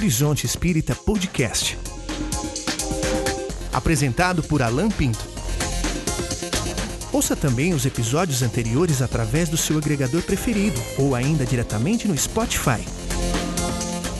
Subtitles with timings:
[0.00, 1.76] Horizonte Espírita Podcast.
[3.70, 5.22] Apresentado por Alan Pinto.
[7.12, 12.82] Ouça também os episódios anteriores através do seu agregador preferido ou ainda diretamente no Spotify.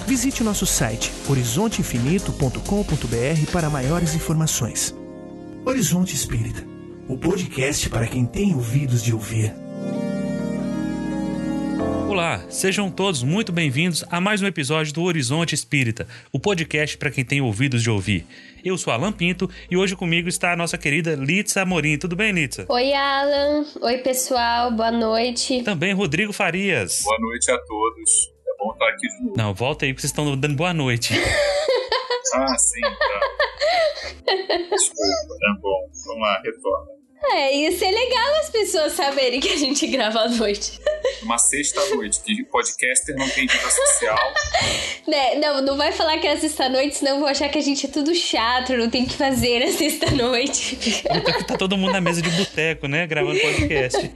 [0.06, 4.94] Visite nosso site horizonteinfinito.com.br para maiores informações.
[5.64, 6.62] Horizonte Espírita,
[7.08, 9.54] o podcast para quem tem ouvidos de ouvir.
[12.10, 17.08] Olá, sejam todos muito bem-vindos a mais um episódio do Horizonte Espírita, o podcast para
[17.08, 18.26] quem tem ouvidos de ouvir.
[18.64, 21.96] Eu sou Alan Pinto e hoje comigo está a nossa querida Litsa Amorim.
[21.96, 22.66] Tudo bem, Litsa?
[22.68, 23.64] Oi, Alan.
[23.80, 24.72] Oi, pessoal.
[24.72, 25.62] Boa noite.
[25.62, 27.00] Também Rodrigo Farias.
[27.04, 28.32] Boa noite a todos.
[28.44, 29.36] É bom estar aqui de novo.
[29.36, 31.14] Não, volta aí porque vocês estão dando boa noite.
[32.34, 33.20] ah, sim, tá.
[34.68, 35.88] Desculpa, é bom.
[36.06, 36.99] Vamos lá, retorna.
[37.22, 40.80] É, ia ser legal as pessoas saberem que a gente grava à noite.
[41.22, 44.18] Uma sexta-noite, que podcaster não tem vida social.
[45.08, 47.88] Né, não, não vai falar que é sexta-noite, senão vou achar que a gente é
[47.88, 51.02] tudo chato, não tem que fazer a sexta-noite.
[51.02, 53.08] Tá, tá todo mundo na mesa de boteco, né?
[53.08, 54.10] Gravando podcast.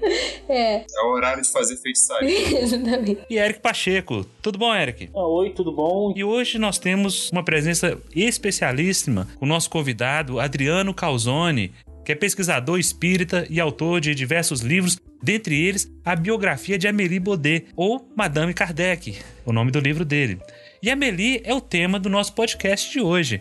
[0.49, 0.77] É.
[0.77, 2.33] É o horário de fazer FaceTime.
[2.63, 3.21] Exatamente.
[3.29, 4.25] E Eric Pacheco.
[4.41, 5.11] Tudo bom, Eric?
[5.15, 6.13] Ah, oi, tudo bom?
[6.15, 11.73] E hoje nós temos uma presença especialíssima, o nosso convidado Adriano Calzone,
[12.05, 17.19] que é pesquisador espírita e autor de diversos livros, dentre eles a biografia de Amélie
[17.19, 20.39] Baudet, ou Madame Kardec, o nome do livro dele.
[20.83, 23.41] E Amélie é o tema do nosso podcast de hoje.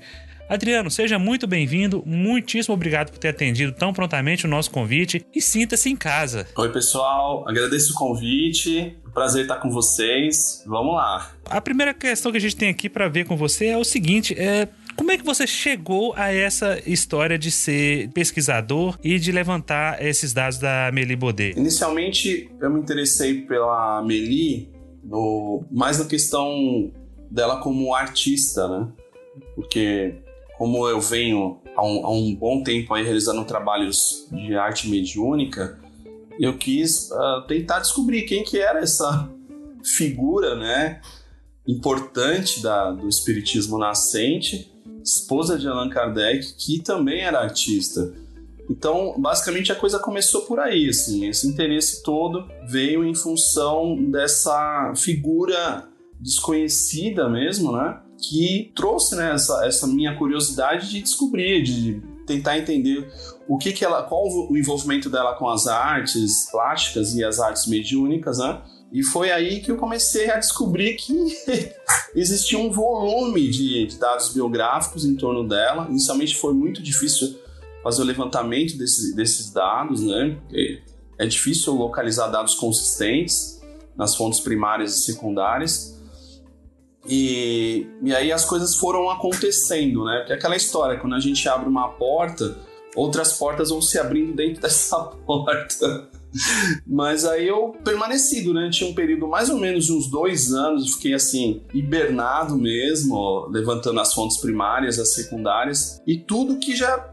[0.50, 5.42] Adriano, seja muito bem-vindo, muitíssimo obrigado por ter atendido tão prontamente o nosso convite e
[5.42, 6.48] sinta-se em casa.
[6.55, 10.64] Oi, pessoal, agradeço o convite, prazer estar com vocês.
[10.66, 11.31] Vamos lá.
[11.45, 14.33] A primeira questão que a gente tem aqui para ver com você é o seguinte:
[14.38, 20.03] é, como é que você chegou a essa história de ser pesquisador e de levantar
[20.03, 21.58] esses dados da Amélie Baudet?
[21.58, 24.71] Inicialmente, eu me interessei pela Amélie
[25.03, 26.91] no, mais na questão
[27.30, 28.88] dela como artista, né?
[29.55, 30.16] Porque
[30.58, 35.80] como eu venho há um, há um bom tempo aí realizando trabalhos de arte mediúnica,
[36.39, 39.30] eu quis uh, tentar descobrir quem que era essa
[39.83, 41.02] figura, né?
[41.67, 44.73] Importante da, do espiritismo nascente
[45.03, 48.14] esposa de Allan Kardec, que também era artista.
[48.69, 54.93] Então, basicamente a coisa começou por aí, assim, esse interesse todo veio em função dessa
[54.95, 55.87] figura
[56.19, 57.99] desconhecida mesmo, né?
[58.17, 63.05] Que trouxe né, essa, essa minha curiosidade de descobrir, de tentar entender
[63.49, 67.67] o que, que ela, qual o envolvimento dela com as artes plásticas e as artes
[67.67, 68.61] mediúnicas, né?
[68.93, 71.14] E foi aí que eu comecei a descobrir que
[72.14, 75.87] existia um volume de, de, dados biográficos em torno dela.
[75.89, 77.39] Inicialmente foi muito difícil
[77.81, 80.37] fazer o levantamento desses, dados, né?
[81.17, 83.59] É difícil localizar dados consistentes
[83.98, 85.99] nas fontes primárias e secundárias.
[87.10, 90.20] E, e aí as coisas foram acontecendo, né?
[90.20, 92.60] Porque é aquela história, quando a gente abre uma porta,
[92.95, 96.10] outras portas vão se abrindo dentro dessa porta.
[96.86, 101.14] Mas aí eu permaneci durante um período mais ou menos de uns dois anos, fiquei
[101.14, 107.10] assim, hibernado mesmo, levantando as fontes primárias, as secundárias, e tudo que já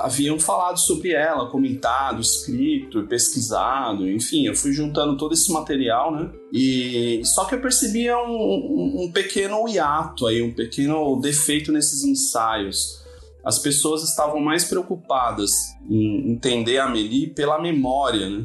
[0.00, 6.30] haviam falado sobre ela, comentado, escrito, pesquisado, enfim, eu fui juntando todo esse material, né?
[6.52, 12.04] E só que eu percebia um, um, um pequeno hiato aí, um pequeno defeito nesses
[12.04, 13.02] ensaios
[13.44, 15.50] as pessoas estavam mais preocupadas
[15.88, 18.44] em entender a Amélie pela memória, né?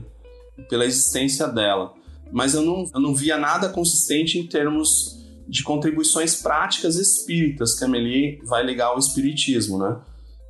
[0.69, 1.93] Pela existência dela.
[2.31, 7.83] Mas eu não, eu não via nada consistente em termos de contribuições práticas espíritas que
[7.83, 9.97] a Amélie vai ligar ao espiritismo, né?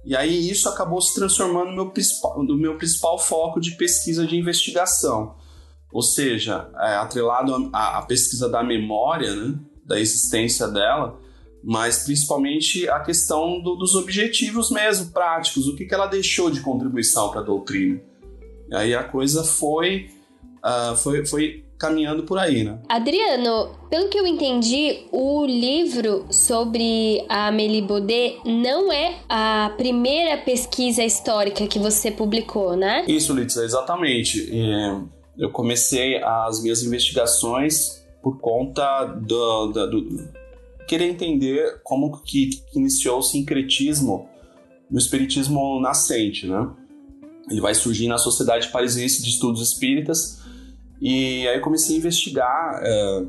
[0.03, 4.25] E aí isso acabou se transformando no meu principal, no meu principal foco de pesquisa
[4.25, 5.35] de investigação.
[5.91, 11.19] Ou seja, é, atrelado à, pesquisa da memória, né, da existência dela,
[11.63, 16.61] mas principalmente a questão do, dos objetivos mesmo, práticos, o que, que ela deixou de
[16.61, 17.99] contribuição para a doutrina.
[18.71, 20.09] Aí a coisa foi,
[20.63, 22.79] uh, foi, foi caminhando por aí, né?
[22.89, 30.37] Adriano, pelo que eu entendi, o livro sobre a Amélie Baudet não é a primeira
[30.37, 33.05] pesquisa histórica que você publicou, né?
[33.07, 34.49] Isso, Litza, exatamente.
[35.37, 40.29] Eu comecei as minhas investigações por conta do, do, do
[40.87, 44.27] querer entender como que, que iniciou o sincretismo
[44.89, 46.69] no espiritismo nascente, né?
[47.49, 50.37] Ele vai surgir na Sociedade Parisiense de Estudos Espíritas
[51.01, 53.25] e aí eu comecei a investigar é,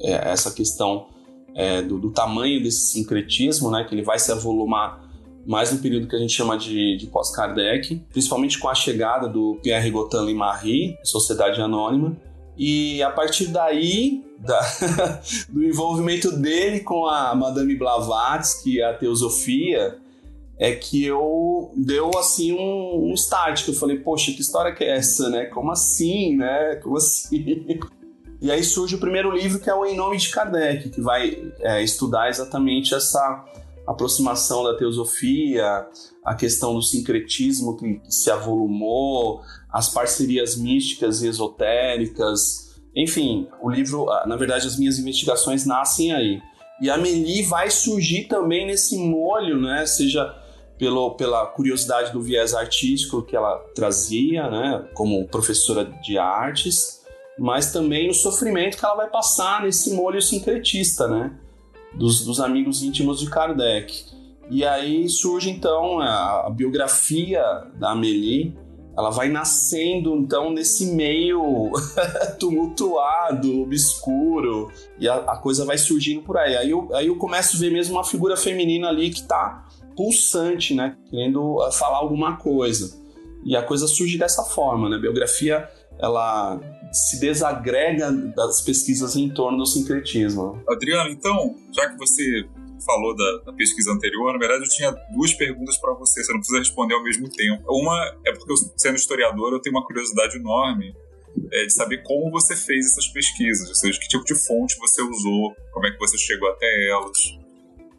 [0.00, 1.06] é, essa questão
[1.54, 3.84] é, do, do, tamanho desse sincretismo, né?
[3.84, 5.04] Que ele vai se avolumar
[5.46, 9.58] mais no período que a gente chama de, de pós-Kardec, principalmente com a chegada do
[9.62, 12.16] Pierre Gotin Marie, Sociedade Anônima,
[12.56, 14.60] E a partir daí, da,
[15.48, 19.96] do envolvimento dele com a Madame Blavatsky, a teosofia,
[20.58, 24.82] é que eu deu assim um, um start, que eu falei, poxa, que história que
[24.82, 25.46] é essa, né?
[25.46, 26.76] Como assim, né?
[26.82, 27.78] Como assim?
[28.40, 31.52] E aí surge o primeiro livro, que é o Em Nome de Kardec, que vai
[31.58, 33.44] é, estudar exatamente essa
[33.84, 35.84] aproximação da teosofia,
[36.24, 42.78] a questão do sincretismo que, que se avolumou, as parcerias místicas e esotéricas.
[42.94, 46.40] Enfim, o livro, na verdade, as minhas investigações nascem aí.
[46.80, 49.84] E a Meli vai surgir também nesse molho, né?
[49.84, 50.32] Seja
[50.78, 54.88] pelo, pela curiosidade do viés artístico que ela trazia, né?
[54.94, 57.02] Como professora de artes,
[57.38, 61.32] mas também o sofrimento que ela vai passar nesse molho sincretista, né?
[61.94, 64.04] Dos, dos amigos íntimos de Kardec.
[64.50, 67.42] E aí surge então a, a biografia
[67.74, 68.56] da Amélie,
[68.96, 71.70] ela vai nascendo então nesse meio
[72.40, 76.56] tumultuado, obscuro, e a, a, coisa vai surgindo por aí.
[76.56, 79.68] Aí eu, aí eu começo a ver mesmo uma figura feminina ali que tá
[79.98, 80.96] pulsante, né?
[81.10, 82.96] Querendo ah, falar alguma coisa.
[83.44, 84.94] E a coisa surge dessa forma, né?
[84.94, 85.68] A biografia,
[85.98, 86.60] ela
[86.92, 90.62] se desagrega das pesquisas em torno do sincretismo.
[90.68, 92.48] Adriano, então, já que você
[92.86, 96.38] falou da, da, pesquisa anterior, na verdade eu tinha duas perguntas para você, você não
[96.38, 97.64] precisa responder ao mesmo tempo.
[97.68, 100.94] Uma é porque, eu, sendo historiador, eu tenho uma curiosidade enorme
[101.52, 105.02] é, de saber como você fez essas pesquisas, ou seja, que tipo de fonte você
[105.02, 107.18] usou, como é que você chegou até elas.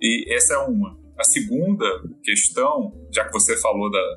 [0.02, 0.98] E essa é uma.
[1.20, 1.86] A segunda
[2.24, 4.16] questão, já que você falou da,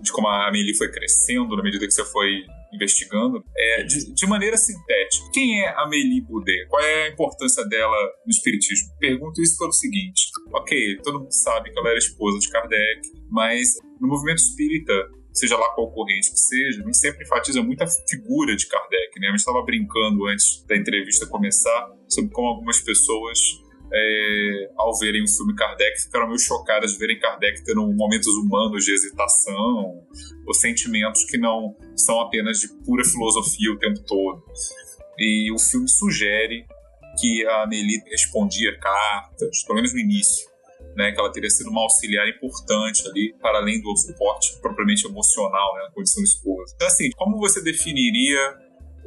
[0.00, 4.26] de como a Amelie foi crescendo na medida que você foi investigando, é, de, de,
[4.26, 5.30] maneira sintética.
[5.32, 6.66] Quem é Amélie Boudet?
[6.68, 8.88] Qual é a importância dela no espiritismo?
[8.98, 13.76] Pergunto isso pelo seguinte: ok, todo mundo sabe que ela era esposa de Kardec, mas
[14.00, 14.92] no movimento espírita,
[15.32, 19.20] seja lá qual corrente que seja, a gente sempre enfatiza muito a figura de Kardec.
[19.20, 19.26] Né?
[19.26, 23.38] A gente estava brincando antes da entrevista começar sobre como algumas pessoas
[23.92, 28.84] é, ao verem o filme Kardec, ficaram meio chocadas de verem Kardec tendo momentos humanos
[28.84, 30.06] de hesitação,
[30.46, 34.42] ou sentimentos que não são apenas de pura filosofia o tempo todo.
[35.18, 36.64] E o filme sugere
[37.18, 40.48] que a Amélie respondia cartas, pelo menos no início,
[40.96, 45.74] né, que ela teria sido uma auxiliar importante ali, para além do suporte propriamente emocional
[45.76, 46.72] né, na condição de esposa.
[46.74, 48.40] Então, assim, como você definiria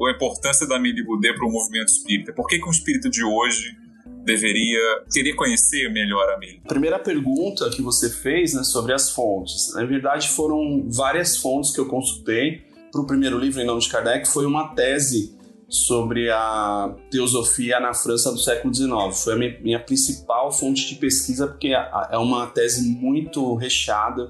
[0.02, 2.34] a importância da Amélie Boudet para o movimento espírita?
[2.34, 3.76] Por que, que um espírito de hoje
[4.24, 4.80] deveria
[5.12, 6.62] querer conhecer melhor a Mili?
[6.68, 9.74] Primeira pergunta que você fez né, sobre as fontes.
[9.74, 12.62] Na verdade, foram várias fontes que eu consultei.
[12.92, 15.36] Para o primeiro livro, Em Nome de Kardec, foi uma tese
[15.74, 19.24] sobre a teosofia na França do século XIX.
[19.24, 24.30] Foi a minha, minha principal fonte de pesquisa, porque é, é uma tese muito recheada,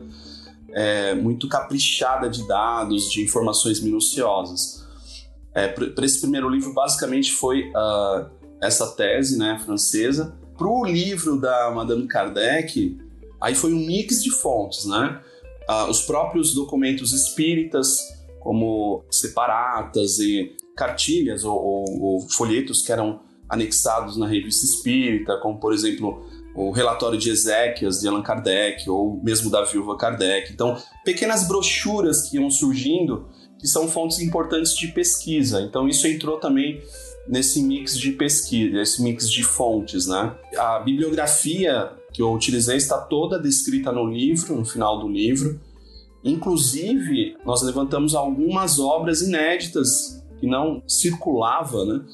[0.69, 4.83] é, muito caprichada de dados, de informações minuciosas.
[5.53, 8.25] É, para esse primeiro livro, basicamente foi uh,
[8.63, 10.37] essa tese né, francesa.
[10.57, 12.97] Para o livro da Madame Kardec,
[13.41, 15.21] aí foi um mix de fontes, né?
[15.67, 17.99] Ah, os próprios documentos espíritas,
[18.39, 25.59] como separatas e cartilhas ou, ou, ou, folhetos que eram anexados na revista espírita, como
[25.59, 26.25] por exemplo
[26.55, 30.51] o relatório de Ezequias de Allan Kardec ou mesmo da viúva Kardec.
[30.51, 33.27] Então, pequenas brochuras que iam surgindo
[33.59, 35.61] que são fontes importantes de pesquisa.
[35.61, 36.81] Então, isso entrou também
[37.27, 40.35] nesse mix de pesquisa, esse mix de fontes, né?
[40.57, 45.59] A bibliografia que eu utilizei está toda descrita no livro, no final do livro.
[46.23, 52.05] Inclusive, nós levantamos algumas obras inéditas que não circulavam né,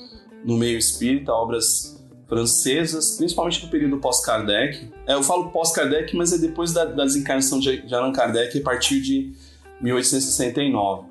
[0.46, 4.90] no meio espírita, obras francesas, principalmente no período pós-Kardec.
[5.06, 9.02] É, eu falo pós-Kardec, mas é depois da, da desencarnação de Allan Kardec, a partir
[9.02, 9.34] de
[9.82, 11.09] 1869.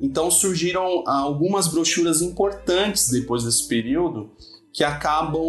[0.00, 4.30] Então surgiram algumas brochuras importantes depois desse período
[4.72, 5.44] que acabam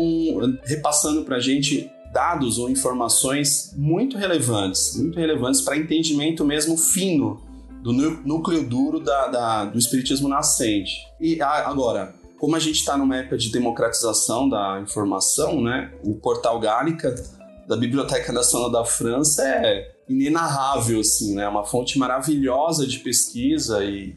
[0.63, 7.41] repassando para a gente dados ou informações muito relevantes, muito relevantes para entendimento mesmo fino
[7.81, 10.93] do núcleo duro da, da, do espiritismo nascente.
[11.19, 16.59] E agora, como a gente está numa época de democratização da informação, né, o portal
[16.59, 17.13] Gálica
[17.67, 24.15] da Biblioteca Nacional da França é inenarrável, assim, né, uma fonte maravilhosa de pesquisa e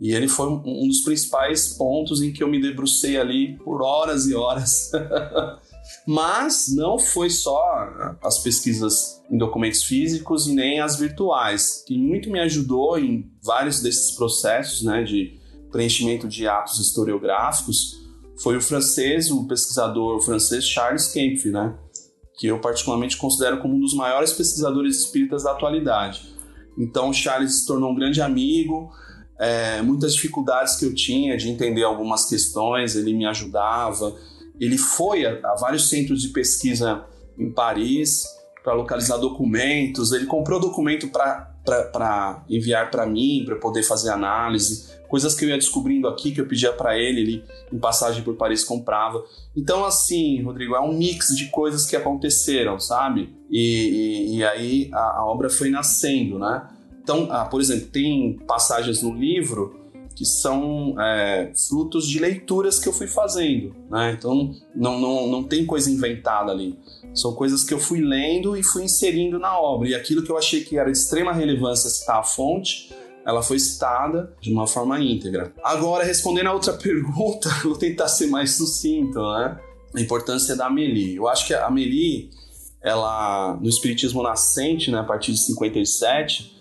[0.00, 4.26] e ele foi um, dos principais pontos em que eu me debrucei ali por horas
[4.26, 4.92] e horas.
[6.06, 7.60] Mas não foi só
[8.22, 11.82] as pesquisas em documentos físicos e nem as virtuais.
[11.86, 15.38] Quem muito me ajudou em vários desses processos né, de
[15.70, 17.98] preenchimento de atos historiográficos
[18.42, 21.76] foi o francês, o pesquisador francês Charles Kempf, né,
[22.38, 26.34] que eu particularmente considero como um dos maiores pesquisadores espíritas da atualidade.
[26.78, 28.92] Então, Charles se tornou um grande amigo,
[29.38, 34.16] é, muitas dificuldades que eu tinha de entender algumas questões, ele me ajudava.
[34.58, 37.04] Ele foi a, a vários centros de pesquisa
[37.38, 38.24] em Paris
[38.62, 45.34] para localizar documentos, ele comprou documento para enviar para mim, para poder fazer análise, coisas
[45.34, 48.64] que eu ia descobrindo aqui que eu pedia para ele, ele em passagem por Paris
[48.64, 49.24] comprava.
[49.56, 53.34] Então, assim, Rodrigo, é um mix de coisas que aconteceram, sabe?
[53.50, 56.68] E, e, e aí a, a obra foi nascendo, né?
[57.08, 59.80] Então, ah, por exemplo, tem passagens no livro
[60.14, 64.12] que são é, frutos de leituras que eu fui fazendo, né?
[64.12, 66.78] Então, não, não, não tem coisa inventada ali.
[67.14, 69.88] São coisas que eu fui lendo e fui inserindo na obra.
[69.88, 73.58] E aquilo que eu achei que era de extrema relevância citar a fonte, ela foi
[73.58, 75.54] citada de uma forma íntegra.
[75.64, 79.58] Agora, respondendo a outra pergunta, vou tentar ser mais sucinto, né?
[79.94, 81.16] A importância da Amélie.
[81.16, 82.28] Eu acho que a Amélie,
[82.82, 86.57] ela, no Espiritismo Nascente, né, a partir de 57,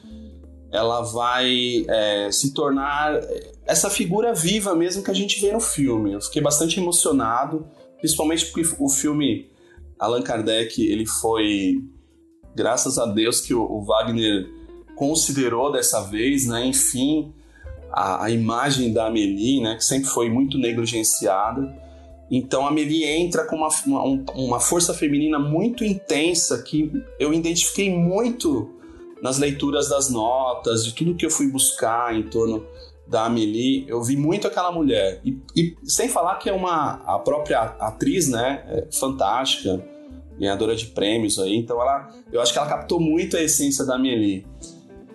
[0.72, 3.20] ela vai é, se tornar
[3.66, 6.14] essa figura viva mesmo que a gente vê no filme.
[6.14, 7.66] Eu fiquei bastante emocionado,
[8.00, 9.50] principalmente porque o filme
[10.00, 11.84] Allan Kardec ele foi,
[12.56, 14.48] graças a Deus que o, Wagner
[14.96, 16.66] considerou dessa vez, né?
[16.66, 17.34] Enfim,
[17.92, 19.76] a, a imagem da Amélie, né?
[19.76, 21.76] Que sempre foi muito negligenciada.
[22.30, 27.90] Então a Amélie entra com uma, uma, uma força feminina muito intensa que eu identifiquei
[27.90, 28.77] muito
[29.22, 32.66] nas leituras das notas, de tudo que eu fui buscar em torno
[33.08, 35.22] da Amélie, eu vi muito aquela mulher.
[35.24, 39.82] E, e, sem falar que é uma a própria atriz, né, é fantástica,
[40.38, 41.56] ganhadora de prêmios aí.
[41.56, 44.46] Então ela, eu acho que ela captou muito a essência da Amélie.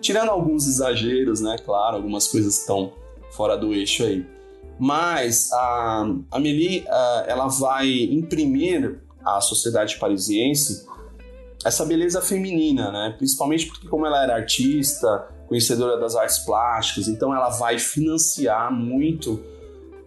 [0.01, 2.91] Tirando alguns exageros, né, claro, algumas coisas estão
[3.31, 4.25] fora do eixo aí.
[4.79, 6.83] Mas a Amélie,
[7.27, 10.85] ela vai imprimir à sociedade parisiense
[11.65, 13.15] essa beleza feminina, né?
[13.17, 19.39] Principalmente porque como ela era artista, conhecedora das artes plásticas, então ela vai financiar muito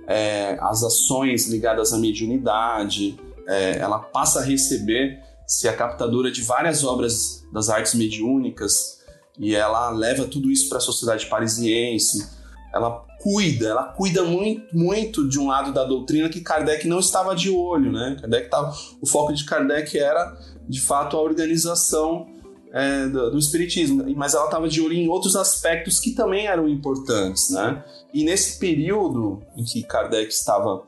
[0.07, 6.43] é, as ações ligadas à mediunidade, é, ela passa a receber se a captadora de
[6.43, 9.01] várias obras das artes mediúnicas
[9.39, 12.35] e ela leva tudo isso para a sociedade parisiense.
[12.75, 17.35] Ela cuida, ela cuida muito, muito de um lado da doutrina que Kardec não estava
[17.35, 18.17] de olho, né?
[18.21, 20.37] Kardec tava, o foco de Kardec era
[20.69, 22.27] de fato a organização
[22.73, 26.69] é, do, do, espiritismo, mas ela estava de olho em outros aspectos que também eram
[26.69, 27.83] importantes, né?
[28.13, 30.83] E nesse período em que Kardec estava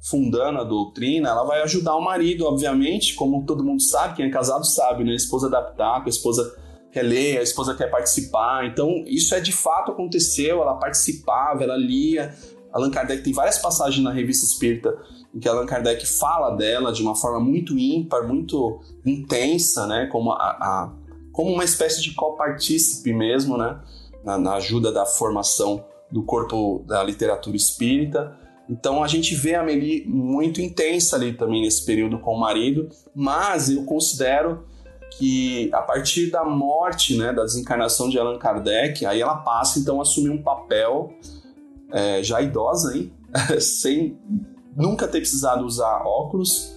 [0.00, 4.30] fundando a doutrina, ela vai ajudar o marido, obviamente, como todo mundo sabe, quem é
[4.30, 5.12] casado sabe, né?
[5.12, 6.54] A esposa adaptar, a esposa
[6.92, 8.66] quer ler, a esposa quer participar.
[8.66, 12.34] Então, isso é de fato aconteceu, ela participava, ela lia.
[12.72, 14.96] Allan Kardec tem várias passagens na revista Espírita
[15.34, 20.06] em que Allan Kardec fala dela de uma forma muito ímpar, muito intensa, né?
[20.06, 20.92] Como, a, a
[21.32, 23.80] como uma espécie de copartícipe mesmo, né?
[24.24, 28.38] Na, na, ajuda da formação do corpo da literatura espírita.
[28.70, 32.88] Então a gente vê a Amélie muito intensa ali também nesse período com o marido,
[33.14, 34.64] mas eu considero
[35.18, 39.98] que a partir da morte, né, da desencarnação de Allan Kardec, aí ela passa então
[39.98, 41.12] a assumir um papel
[41.92, 43.12] é, já idosa, hein?
[43.60, 44.18] sem
[44.76, 46.74] nunca ter precisado usar óculos,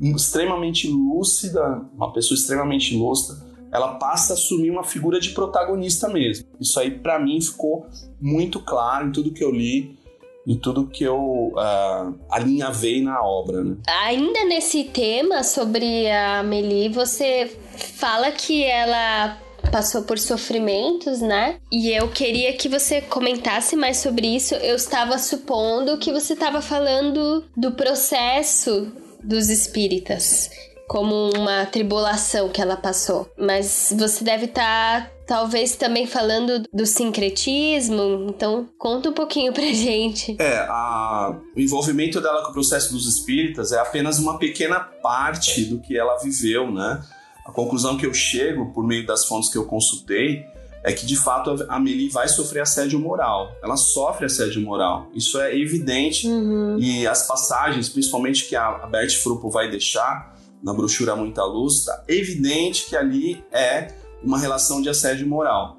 [0.00, 6.46] extremamente lúcida, uma pessoa extremamente lúcida, ela passa a assumir uma figura de protagonista mesmo.
[6.60, 7.86] Isso aí para mim ficou
[8.20, 9.98] muito claro em tudo que eu li
[10.46, 13.64] e tudo que eu uh, alinhavei na obra.
[13.64, 13.76] Né?
[14.04, 19.38] Ainda nesse tema sobre a Amélie, você fala que ela
[19.70, 21.56] passou por sofrimentos, né?
[21.70, 24.54] E eu queria que você comentasse mais sobre isso.
[24.56, 28.92] Eu estava supondo que você estava falando do processo
[29.22, 30.50] dos espíritas
[30.86, 33.30] como uma tribulação que ela passou.
[33.38, 38.26] Mas você deve estar, tá, talvez, também falando do sincretismo.
[38.28, 40.36] Então, conta um pouquinho pra gente.
[40.38, 41.36] É, a...
[41.56, 45.96] o envolvimento dela com o processo dos espíritas é apenas uma pequena parte do que
[45.96, 47.02] ela viveu, né?
[47.44, 50.46] A conclusão que eu chego, por meio das fontes que eu consultei,
[50.82, 53.56] é que de fato a Amelie vai sofrer assédio moral.
[53.62, 55.08] Ela sofre assédio moral.
[55.14, 56.28] Isso é evidente.
[56.28, 56.78] Uhum.
[56.78, 62.04] E as passagens, principalmente que a Bert Frupo vai deixar na brochura Muita Luz, tá
[62.08, 63.88] evidente que ali é
[64.22, 65.78] uma relação de assédio moral.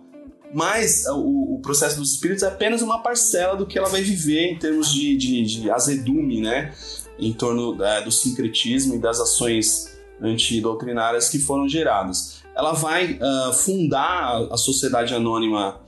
[0.53, 4.51] Mas o, o, processo dos espíritos é apenas uma parcela do que ela vai viver
[4.51, 6.73] em termos de, de, de azedume, né?
[7.19, 12.43] Em torno é, do sincretismo e das ações antidoutrinárias que foram geradas.
[12.55, 15.81] Ela vai uh, fundar a Sociedade Anônima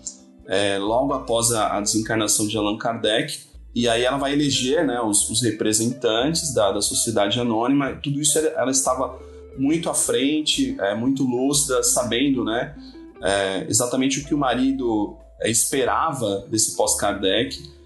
[0.47, 3.39] é, logo após a, a, desencarnação de Allan Kardec,
[3.75, 8.39] e aí ela vai eleger né, os, os representantes da, da Sociedade Anônima, tudo isso
[8.39, 9.19] ela estava
[9.57, 12.75] muito à frente, é, muito lúcida, sabendo né,
[13.21, 17.76] é, exatamente o que o marido é, esperava desse pós-Kardec.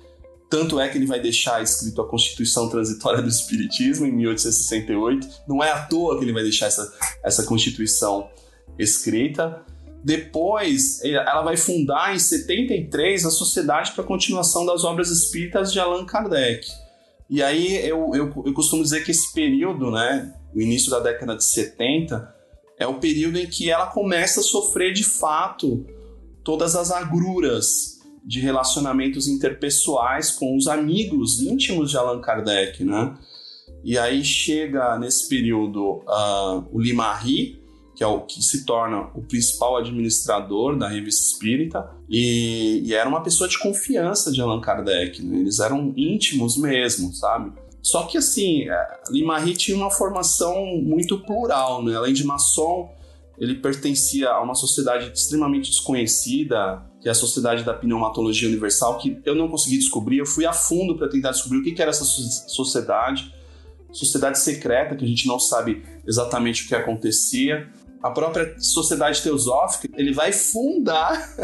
[0.52, 5.46] Tanto é que ele vai deixar escrito a Constituição Transitória do Espiritismo em 1868.
[5.48, 6.94] Não é à toa que ele vai deixar essa,
[7.24, 8.30] essa Constituição
[8.78, 9.64] escrita.
[10.04, 15.80] Depois, ela vai fundar em 73 a Sociedade para a Continuação das Obras Espíritas de
[15.80, 16.68] Allan Kardec.
[17.30, 21.38] E aí eu, eu, eu costumo dizer que esse período, né, o início da década
[21.38, 22.36] de 70,
[22.78, 25.86] é o período em que ela começa a sofrer de fato
[26.44, 27.91] todas as agruras
[28.24, 33.16] de relacionamentos interpessoais com os amigos íntimos de Allan Kardec, né?
[33.84, 37.60] E aí chega nesse período uh, o Limarri,
[37.96, 43.10] que é o que se torna o principal administrador da revista Espírita, e, e era
[43.10, 45.40] uma pessoa de confiança de Allan Kardec, né?
[45.40, 47.52] eles eram íntimos mesmo, sabe?
[47.82, 48.66] Só que assim,
[49.10, 51.96] Limarie tinha uma formação muito plural, né?
[51.96, 52.92] Além de maçom,
[53.40, 59.20] ele pertencia a uma sociedade extremamente desconhecida, que é a Sociedade da Pneumatologia Universal, que
[59.26, 60.20] eu não consegui descobrir.
[60.20, 63.34] Eu fui a fundo para tentar descobrir o que era essa sociedade.
[63.92, 67.68] Sociedade secreta, que a gente não sabe exatamente o que acontecia
[68.02, 71.36] a própria Sociedade Teosófica, ele vai fundar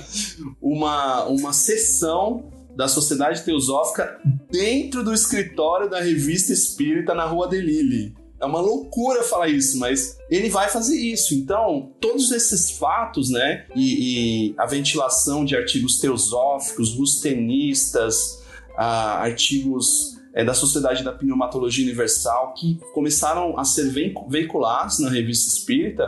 [0.60, 4.18] uma, uma seção da Sociedade Teosófica
[4.50, 8.14] dentro do escritório da Revista Espírita na Rua de Lille.
[8.40, 11.34] É uma loucura falar isso, mas ele vai fazer isso.
[11.34, 18.42] Então, todos esses fatos, né, e, e a ventilação de artigos teosóficos, rustenistas,
[18.76, 23.90] ah, artigos é, da Sociedade da Pneumatologia Universal, que começaram a ser
[24.28, 26.04] veiculados na revista Espírita,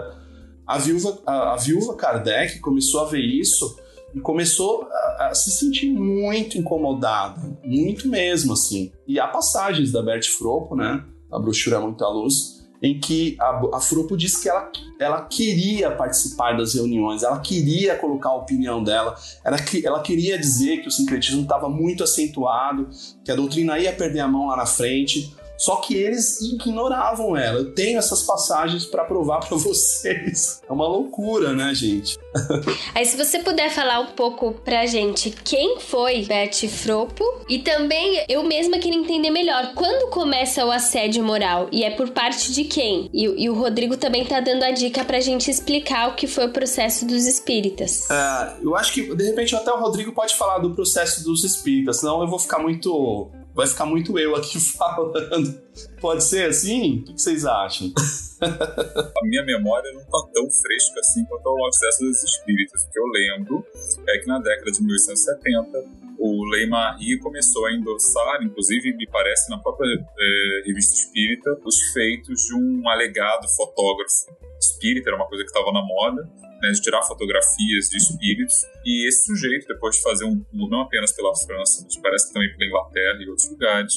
[0.66, 3.78] a viúva, a, a viúva Kardec começou a ver isso
[4.14, 8.92] e começou a, a, se sentir muito incomodada, muito mesmo, assim.
[9.06, 13.80] E há passagens da Bert Fropo, né, a brochura Muita Luz, em que a, a
[13.80, 14.70] Frupo disse que ela,
[15.00, 20.78] ela queria participar das reuniões, ela queria colocar a opinião dela, ela, ela queria dizer
[20.78, 22.88] que o sincretismo estava muito acentuado,
[23.24, 27.58] que a doutrina ia perder a mão lá na frente, só que eles ignoravam ela.
[27.58, 30.62] Eu tenho essas passagens para provar para vocês.
[30.68, 32.16] É uma loucura, né, gente?
[32.94, 38.24] Aí, se você puder falar um pouco pra gente quem foi Bert Fropo e também
[38.28, 42.64] eu mesma queria entender melhor quando começa o assédio moral e é por parte de
[42.64, 43.10] quem?
[43.12, 46.46] E, e o Rodrigo também tá dando a dica pra gente explicar o que foi
[46.46, 48.08] o processo dos espíritas.
[48.10, 52.00] É, eu acho que de repente até o Rodrigo pode falar do processo dos espíritas,
[52.00, 55.60] senão eu vou ficar muito vai ficar muito eu aqui falando.
[56.00, 57.00] Pode ser assim?
[57.00, 57.92] O que vocês acham?
[58.40, 62.84] a minha memória não está tão fresca assim quanto ao acesso dos espíritos.
[62.84, 63.66] O que eu lembro
[64.08, 65.84] é que na década de 1870
[66.20, 71.80] o Lei Marie começou a endossar, inclusive me parece na própria é, revista espírita, os
[71.92, 74.12] feitos de um alegado fotógrafo
[74.60, 76.28] espírita, era uma coisa que estava na moda,
[76.60, 78.54] né, de tirar fotografias de espíritos.
[78.84, 82.34] E esse sujeito, depois de fazer um tour não apenas pela França, mas parece que
[82.34, 83.94] também pela Inglaterra e outros lugares,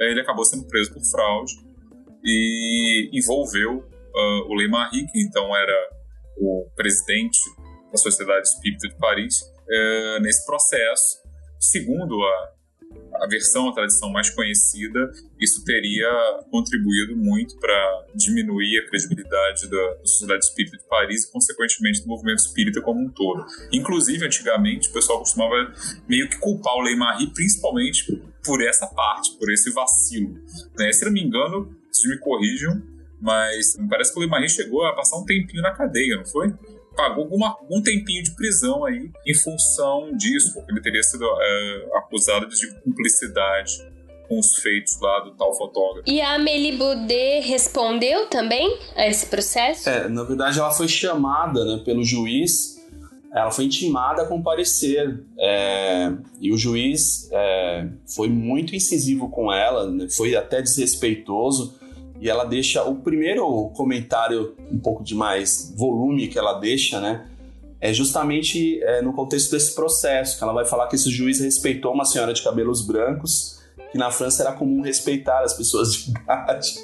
[0.00, 1.54] é, ele acabou sendo preso por fraude
[2.24, 5.90] e envolveu uh, o Lei Marie, que então era
[6.36, 7.40] o presidente
[7.90, 11.18] da Sociedade Espírita de Paris, uh, nesse processo.
[11.58, 12.57] Segundo a
[13.20, 16.08] a versão, a tradição mais conhecida, isso teria
[16.50, 22.38] contribuído muito para diminuir a credibilidade da, Sociedade Espírita de Paris e, consequentemente, do movimento
[22.38, 23.44] espírita como um todo.
[23.72, 25.72] Inclusive, antigamente, o pessoal costumava
[26.08, 28.04] meio que culpar o Lei Marie, principalmente
[28.44, 30.34] por essa parte, por esse vacilo.
[30.76, 30.92] Né?
[30.92, 32.82] Se não me engano, vocês me corrijam,
[33.20, 36.52] mas parece que o Lei Marie chegou a passar um tempinho na cadeia, não foi?
[36.98, 41.90] Pagou alguma, algum tempinho de prisão aí em função disso, porque ele teria sido é,
[41.94, 43.86] acusado de cumplicidade
[44.28, 46.10] com os feitos lá do tal fotógrafo.
[46.10, 49.88] E a Amélie Baudet respondeu também a esse processo?
[49.88, 52.76] É, na verdade ela foi chamada né, pelo juiz,
[53.32, 59.88] ela foi intimada a comparecer é, e o juiz é, foi muito incisivo com ela,
[59.88, 61.77] né, foi até desrespeitoso
[62.20, 67.26] e ela deixa o primeiro comentário um pouco de mais volume que ela deixa, né?
[67.80, 71.92] É justamente é, no contexto desse processo, que ela vai falar que esse juiz respeitou
[71.92, 73.60] uma senhora de cabelos brancos,
[73.92, 76.74] que na França era comum respeitar as pessoas de idade.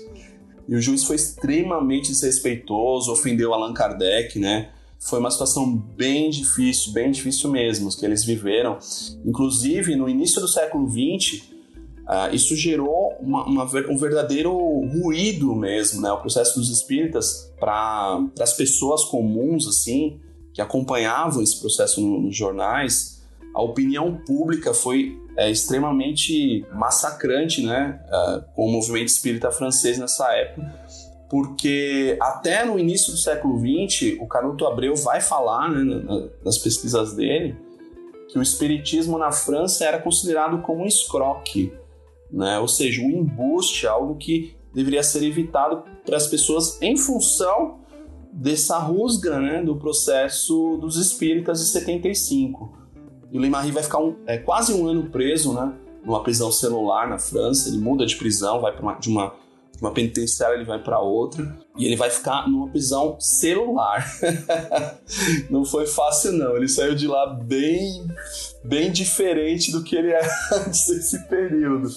[0.69, 4.71] E o juiz foi extremamente desrespeitoso, ofendeu Allan Kardec, né?
[4.99, 8.79] Foi uma situação bem difícil, bem difícil mesmo, que eles viveram.
[9.25, 11.54] Inclusive, no início do século XX,
[12.05, 16.13] Uh, isso gerou uma, uma, um verdadeiro ruído mesmo, né?
[16.13, 20.21] O processo dos espíritas para as pessoas comuns, assim,
[20.53, 23.23] que acompanhavam esse processo no, nos jornais,
[23.55, 28.01] a opinião pública foi é, extremamente massacrante, né?
[28.09, 30.75] Uh, com o movimento espírita francês nessa época,
[31.31, 37.15] porque até no início do século XX, o Canuto Abreu vai falar, né, nas pesquisas
[37.15, 37.57] dele,
[38.29, 41.73] que o espiritismo na França era considerado como um escroque,
[42.35, 42.59] né?
[42.59, 47.79] ou seja, um embuste, algo que deveria ser evitado para as pessoas em função
[48.33, 52.77] dessa rusga né, do processo dos espíritas de 75.
[53.31, 55.73] E o Lemarie vai ficar um, é, quase um ano preso, né,
[56.05, 57.69] numa prisão celular na França.
[57.69, 59.33] Ele muda de prisão, vai uma, de uma
[59.75, 64.07] de uma penitenciária ele vai para outra e ele vai ficar numa prisão celular.
[65.51, 68.07] não foi fácil não, ele saiu de lá bem
[68.65, 71.89] bem diferente do que ele era antes desse período.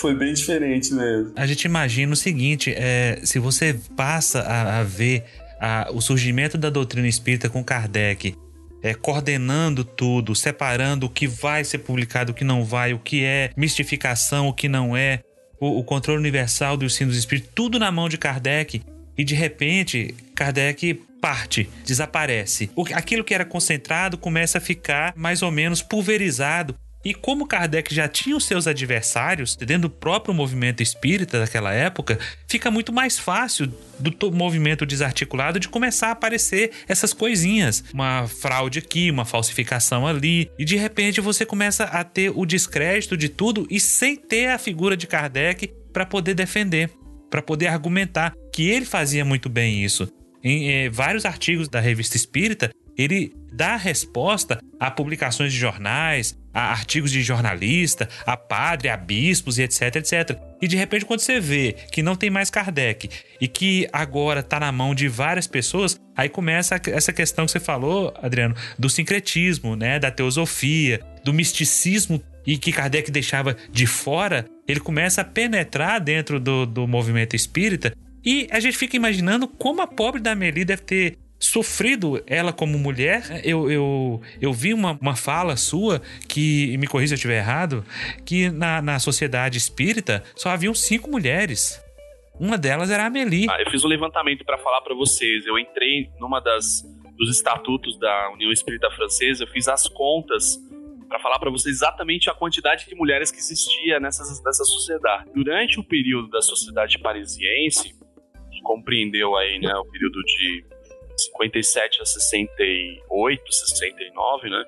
[0.00, 1.32] Foi bem diferente mesmo.
[1.36, 5.24] A gente imagina o seguinte: é, se você passa a, a ver
[5.60, 8.36] a, o surgimento da doutrina espírita com Kardec,
[8.82, 13.24] é, coordenando tudo, separando o que vai ser publicado, o que não vai, o que
[13.24, 15.20] é mistificação, o que não é,
[15.60, 18.82] o, o controle universal dos espíritos, tudo na mão de Kardec.
[19.16, 22.70] E de repente, Kardec parte, desaparece.
[22.94, 28.08] Aquilo que era concentrado começa a ficar mais ou menos pulverizado e como Kardec já
[28.08, 33.72] tinha os seus adversários dentro do próprio movimento espírita daquela época, fica muito mais fácil
[33.98, 37.84] do movimento desarticulado de começar a aparecer essas coisinhas.
[37.94, 40.50] Uma fraude aqui, uma falsificação ali.
[40.58, 44.58] E de repente você começa a ter o descrédito de tudo e sem ter a
[44.58, 46.90] figura de Kardec para poder defender,
[47.30, 48.34] para poder argumentar.
[48.52, 50.12] Que ele fazia muito bem isso.
[50.42, 56.70] Em eh, vários artigos da revista Espírita, ele dá resposta a publicações de jornais, a
[56.70, 60.38] artigos de jornalista, a padre, a bispos e etc, etc.
[60.60, 63.08] E de repente, quando você vê que não tem mais Kardec
[63.40, 67.60] e que agora está na mão de várias pessoas, aí começa essa questão que você
[67.60, 74.44] falou, Adriano, do sincretismo, né, da teosofia, do misticismo e que Kardec deixava de fora,
[74.66, 77.92] ele começa a penetrar dentro do, do movimento espírita
[78.24, 82.78] e a gente fica imaginando como a pobre da Amélie deve ter sofrido ela como
[82.78, 83.40] mulher.
[83.44, 87.84] Eu, eu, eu vi uma, uma fala sua, que me corrija se eu estiver errado,
[88.26, 91.82] que na, na sociedade espírita só haviam cinco mulheres.
[92.38, 93.46] Uma delas era a Amélie.
[93.50, 95.44] Ah, eu fiz um levantamento para falar para vocês.
[95.46, 96.84] Eu entrei numa das
[97.18, 100.56] dos estatutos da União Espírita Francesa, eu fiz as contas
[101.08, 105.28] para falar para vocês exatamente a quantidade de mulheres que existia nessa, nessa sociedade.
[105.34, 107.97] Durante o período da sociedade parisiense,
[108.62, 110.64] compreendeu aí, né, o período de
[111.16, 114.64] 57 a 68, 69, né?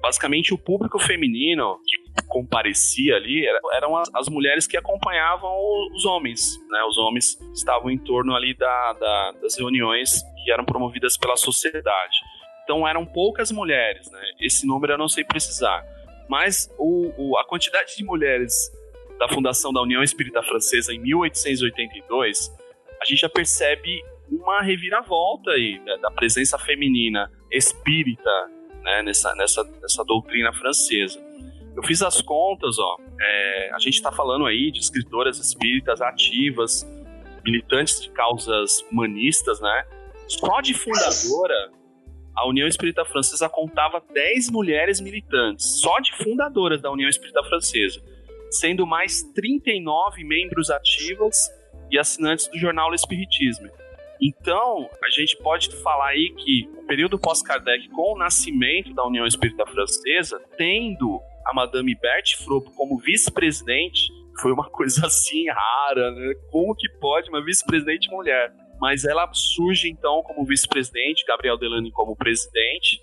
[0.00, 5.50] Basicamente, o público feminino que comparecia ali eram as, as mulheres que acompanhavam
[5.94, 6.82] os homens, né?
[6.84, 12.16] Os homens estavam em torno ali da, da, das reuniões que eram promovidas pela sociedade.
[12.64, 14.20] Então, eram poucas mulheres, né?
[14.40, 15.84] Esse número eu não sei precisar.
[16.28, 18.70] Mas o, o, a quantidade de mulheres
[19.18, 22.50] da fundação da União Espírita Francesa em 1882,
[23.00, 28.30] a gente já percebe uma reviravolta aí da, da presença feminina espírita
[28.82, 31.20] né, nessa, nessa, nessa doutrina francesa.
[31.74, 32.96] Eu fiz as contas, ó.
[33.20, 36.86] É, a gente está falando aí de escritoras espíritas ativas,
[37.44, 39.86] militantes de causas humanistas, né?
[40.28, 41.72] Só de fundadora,
[42.36, 48.00] a União Espírita Francesa contava 10 mulheres militantes, só de fundadoras da União Espírita Francesa,
[48.50, 51.36] sendo mais 39 membros ativos
[51.90, 53.70] e assinantes do jornal L'Espiritisme.
[54.20, 59.26] Então, a gente pode falar aí que o período pós-Kardec, com o nascimento da União
[59.26, 66.34] Espírita Francesa, tendo a Madame Berthe Fropo como vice-presidente, foi uma coisa assim rara, né?
[66.50, 68.52] Como que pode uma vice-presidente mulher?
[68.78, 73.02] Mas ela surge então como vice-presidente, Gabriel Delany como presidente,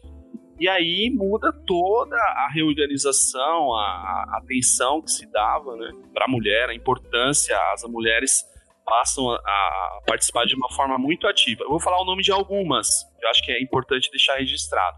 [0.60, 6.28] e aí muda toda a reorganização, a, a atenção que se dava né, para a
[6.28, 8.44] mulher, a importância, as mulheres
[8.88, 11.64] passam a, participar de uma forma muito ativa.
[11.64, 12.88] Eu vou falar o nome de algumas,
[13.22, 14.98] eu acho que é importante deixar registrado.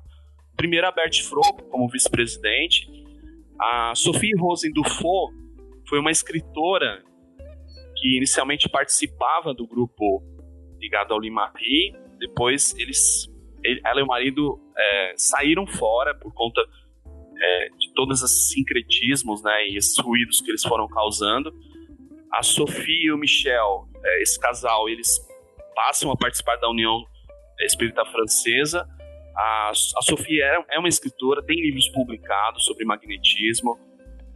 [0.55, 2.87] Primeiro, a Bertie Fropo, como vice-presidente.
[3.59, 5.33] A Sophie Rosen Dufault
[5.87, 7.03] foi uma escritora
[7.97, 10.21] que inicialmente participava do grupo
[10.79, 11.93] ligado ao Limari.
[12.19, 13.27] Depois, eles,
[13.63, 16.61] ele, ela e o marido é, saíram fora por conta
[17.41, 21.51] é, de todos esses sincretismos né, e esses ruídos que eles foram causando
[22.31, 25.19] a Sofia e o Michel, é, esse casal, eles
[25.75, 27.03] passam a participar da União
[27.61, 28.87] Espírita Francesa.
[29.35, 33.77] A, a Sofia é, é uma escritora, tem livros publicados sobre magnetismo,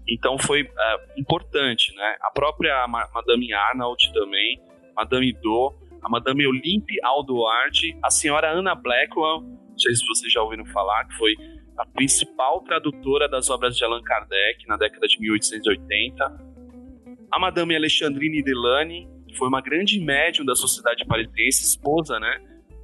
[0.08, 2.18] então foi é, importante, né?
[2.22, 4.60] A própria Madame Arnault também,
[4.96, 10.42] Madame Do, a Madame Olympe Alduarte, a senhora Anna Blackwell, não sei se vocês já
[10.42, 11.34] ouviram falar, que foi
[11.78, 16.53] a principal tradutora das obras de Allan Kardec na década de 1880
[17.34, 22.40] a Madame Alexandrine Delany, que foi uma grande médium da sociedade paritense, esposa, né,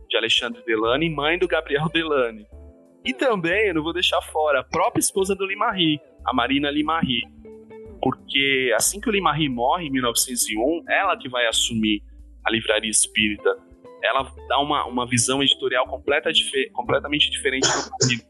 [0.09, 2.47] de Alexandre Delany, mãe do Gabriel Delany.
[3.05, 7.21] E também, eu não vou deixar fora, a própria esposa do Limarri, a Marina Limarri.
[8.01, 12.01] Porque assim que o Limarri morre, em 1901, ela que vai assumir
[12.43, 13.55] a livraria espírita.
[14.03, 16.31] Ela dá uma, uma visão editorial completa,
[16.73, 18.23] completamente diferente do marido.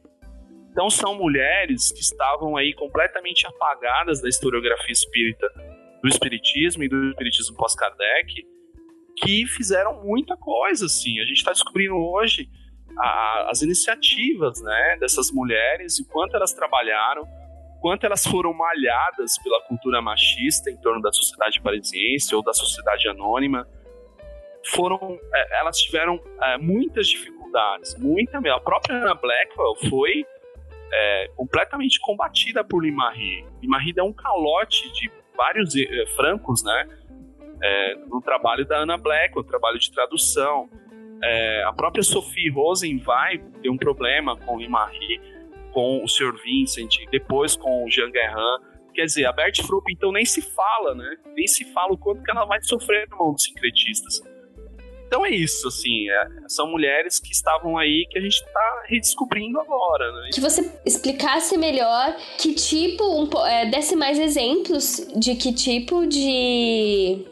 [0.72, 5.48] Então são mulheres que estavam aí completamente apagadas da historiografia espírita,
[6.02, 8.46] do espiritismo e do espiritismo pós-Kardec,
[9.18, 11.20] que fizeram muita coisa, assim.
[11.20, 12.50] A gente está descobrindo hoje
[12.98, 17.28] a, as iniciativas, né, dessas mulheres, e quanto elas trabalharam,
[17.82, 23.08] quanto elas foram malhadas pela cultura machista em torno da sociedade parisiense ou da sociedade
[23.08, 23.68] anônima,
[24.68, 30.26] foram, é, elas tiveram é, muitas dificuldades, muita A própria Anna Blackwell foi
[30.92, 33.46] é, completamente combatida por Limarri.
[33.62, 35.10] Limarri deu um calote de
[35.40, 36.88] vários é, francos, né?
[37.64, 40.70] É, no trabalho da Ana Black, o trabalho de tradução.
[41.24, 45.22] É, a própria Sophie Rosen vai ter um problema com o Limarri,
[45.72, 46.36] com o Sr.
[46.44, 48.70] Vincent, depois com o Jean Guerrin.
[48.94, 51.18] Quer dizer, a Bert Frupp, então, nem se fala, né?
[51.36, 54.22] Nem se fala o quanto que ela vai sofrer na mão dos sincretistas.
[55.10, 59.60] Então é isso, assim, é, são mulheres que estavam aí que a gente está redescobrindo
[59.60, 60.30] agora, né?
[60.32, 67.26] Que você explicasse melhor que tipo, um, é, desse mais exemplos de que tipo de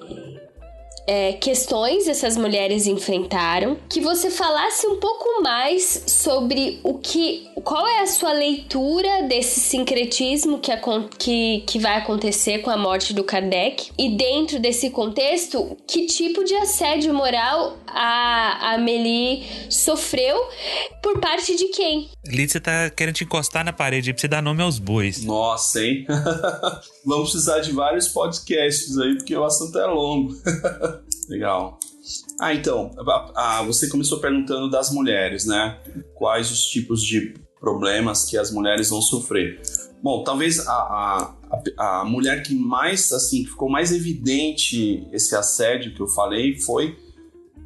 [1.08, 7.88] é, questões essas mulheres enfrentaram, que você falasse um pouco mais sobre o que, qual
[7.88, 10.72] é a sua leitura desse sincretismo que,
[11.18, 16.44] que, que vai acontecer com a morte do Kardec e dentro desse contexto, que tipo
[16.44, 20.38] de assédio moral a, a Meli sofreu
[21.02, 22.10] por parte de quem?
[22.26, 25.24] Lidia, você tá querendo te encostar na parede pra você dar nome aos bois.
[25.24, 26.06] Nossa, hein?
[27.06, 30.36] Vamos precisar de vários podcasts aí, porque o assunto é longo.
[31.30, 31.80] Legal.
[32.40, 32.92] Ah, então,
[33.66, 35.78] você começou perguntando das mulheres, né?
[36.16, 39.62] Quais os tipos de problemas que as mulheres vão sofrer.
[40.02, 41.34] Bom, talvez a,
[41.78, 46.98] a, a mulher que mais, assim, ficou mais evidente esse assédio que eu falei foi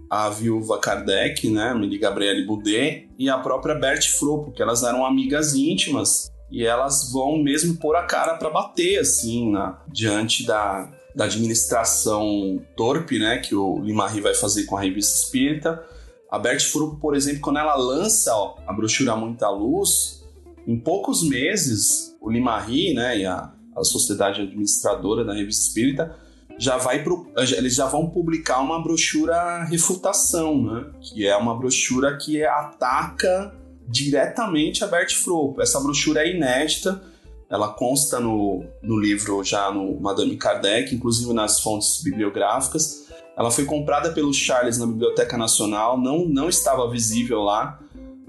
[0.10, 5.06] a viúva Kardec, né, Mili Gabriele Boudet, e a própria Bertie Fro, porque elas eram
[5.06, 10.92] amigas íntimas e elas vão mesmo pôr a cara para bater, assim, na, diante da,
[11.16, 15.84] da administração torpe, né, que o Limarri vai fazer com a revista Espírita.
[16.30, 20.24] A Bert Frupo, por exemplo, quando ela lança ó, a brochura Muita Luz,
[20.66, 26.16] em poucos meses, o Limarri, né, e a, a sociedade administradora da revista Espírita
[26.58, 32.18] já vai pro, eles já vão publicar uma brochura refutação, né, que é uma brochura
[32.18, 33.54] que ataca
[33.88, 35.62] diretamente a Bert Frupo.
[35.62, 37.02] Essa brochura é inédita,
[37.52, 43.08] ela consta no, no livro já no Madame Kardec, inclusive nas fontes bibliográficas.
[43.38, 47.78] Ela foi comprada pelo Charles na Biblioteca Nacional, não, não estava visível lá.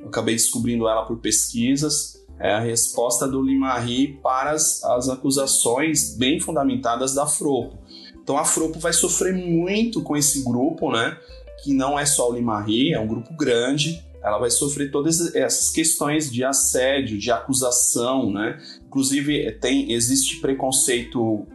[0.01, 2.21] Eu acabei descobrindo ela por pesquisas.
[2.41, 7.79] É a resposta do Limarri para as, as acusações bem fundamentadas da Fropo.
[8.21, 11.17] Então a Fropo vai sofrer muito com esse grupo, né?
[11.63, 15.71] Que não é só o Limarri, é um grupo grande ela vai sofrer todas essas
[15.71, 18.59] questões de assédio, de acusação, né?
[18.93, 21.47] Inclusive, tem, existe preconceito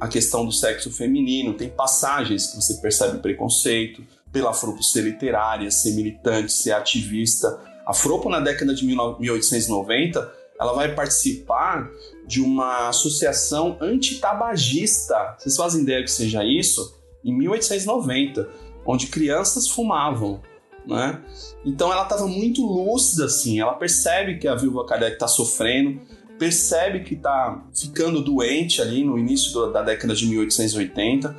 [0.00, 5.70] a questão do sexo feminino, tem passagens que você percebe preconceito pela Fropo ser literária,
[5.70, 7.60] ser militante, ser ativista.
[7.86, 11.88] A Fropo, na década de 1890, ela vai participar
[12.26, 15.36] de uma associação antitabagista.
[15.38, 16.98] Vocês fazem ideia que seja isso?
[17.24, 18.48] Em 1890,
[18.84, 20.42] onde crianças fumavam
[20.86, 21.20] né?
[21.64, 23.60] Então ela estava muito lúcida, assim.
[23.60, 26.00] Ela percebe que a viúva Kardec está sofrendo,
[26.40, 31.36] percebe que está ficando doente ali no início da década de 1880.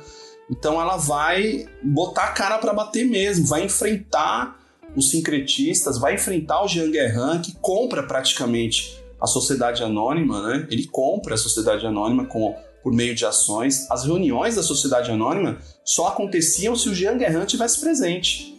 [0.48, 4.58] Então ela vai botar a cara para bater mesmo, vai enfrentar
[4.94, 10.68] os sincretistas, vai enfrentar o Jean Guerrin, que compra praticamente a Sociedade Anônima, né?
[10.70, 13.90] Ele compra a Sociedade Anônima com, por meio de ações.
[13.90, 18.52] As reuniões da Sociedade Anônima só aconteciam se o Jean Guerrin tivesse presente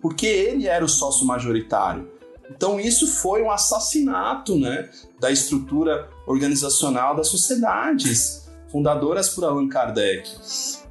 [0.00, 2.08] porque ele era o sócio majoritário.
[2.50, 4.88] Então isso foi um assassinato, né,
[5.20, 10.28] da estrutura organizacional das sociedades fundadoras por Allan Kardec.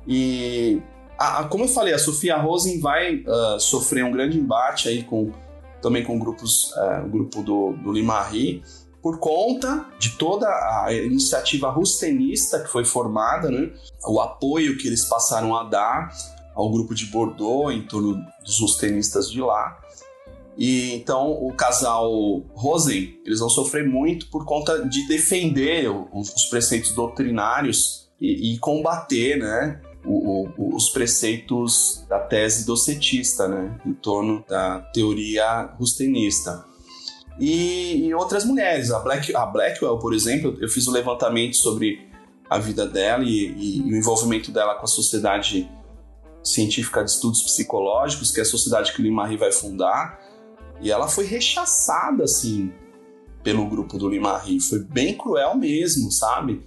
[0.07, 0.81] E
[1.17, 5.03] a, a, como eu falei, a Sofia Rosen vai uh, sofrer um grande embate aí
[5.03, 5.31] com
[5.81, 8.63] também com grupos, uh, o grupo do, do Limarri,
[9.01, 13.71] por conta de toda a iniciativa rustenista que foi formada, né?
[14.05, 16.09] o apoio que eles passaram a dar
[16.55, 19.77] ao grupo de Bordeaux, em torno dos rustenistas de lá.
[20.57, 22.11] E então o casal
[22.55, 28.57] Rosen, eles vão sofrer muito por conta de defender os, os preceitos doutrinários e, e
[28.57, 36.65] combater, né, o, o, os preceitos da tese docetista, né, em torno da teoria rustenista.
[37.39, 38.89] e, e outras mulheres.
[38.91, 42.07] A, Black, a Blackwell, por exemplo, eu fiz um levantamento sobre
[42.49, 45.69] a vida dela e, e, e o envolvimento dela com a Sociedade
[46.43, 50.19] Científica de Estudos Psicológicos, que é a sociedade que o Limarie vai fundar,
[50.81, 52.71] e ela foi rechaçada, assim,
[53.43, 54.59] pelo grupo do Limarie.
[54.59, 56.61] Foi bem cruel mesmo, sabe?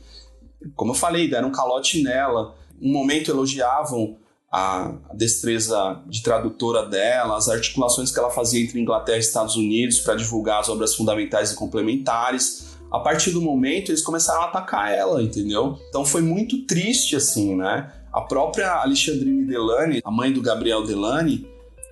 [0.74, 2.54] Como eu falei, deram um calote nela.
[2.80, 4.16] Um momento elogiavam
[4.52, 10.00] a destreza de tradutora dela, as articulações que ela fazia entre Inglaterra e Estados Unidos
[10.00, 12.70] para divulgar as obras fundamentais e complementares.
[12.90, 15.78] A partir do momento, eles começaram a atacar ela, entendeu?
[15.88, 17.92] Então foi muito triste, assim, né?
[18.12, 21.46] A própria Alexandrine Delany, a mãe do Gabriel Delany,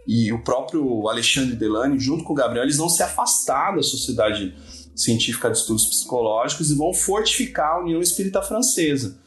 [0.08, 4.56] e o próprio Alexandre Delany, junto com o Gabriel, eles vão se afastar da Sociedade
[4.96, 9.20] Científica de Estudos Psicológicos e vão fortificar a União Espírita Francesa.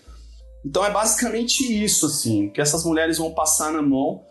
[0.65, 4.23] Então é basicamente isso, assim, que essas mulheres vão passar na mão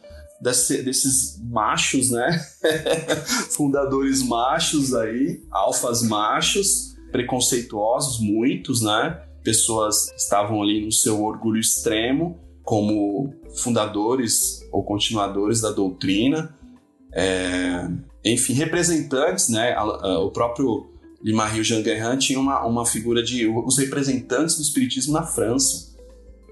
[0.42, 2.44] desse, desses machos, né?
[3.50, 9.22] Fundadores machos aí, alfas machos, preconceituosos, muitos, né?
[9.44, 16.56] Pessoas que estavam ali no seu orgulho extremo, como fundadores ou continuadores da doutrina,
[17.12, 17.88] é,
[18.24, 19.76] enfim, representantes, né?
[19.80, 20.90] O próprio
[21.22, 25.90] Limar Rio Jean Guerrin tinha uma, uma figura de os representantes do espiritismo na França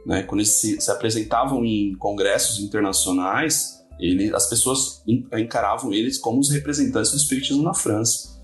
[0.09, 0.23] né?
[0.23, 6.51] Quando eles se, se apresentavam em congressos internacionais, ele, as pessoas encaravam eles como os
[6.51, 8.39] representantes do espiritismo na França.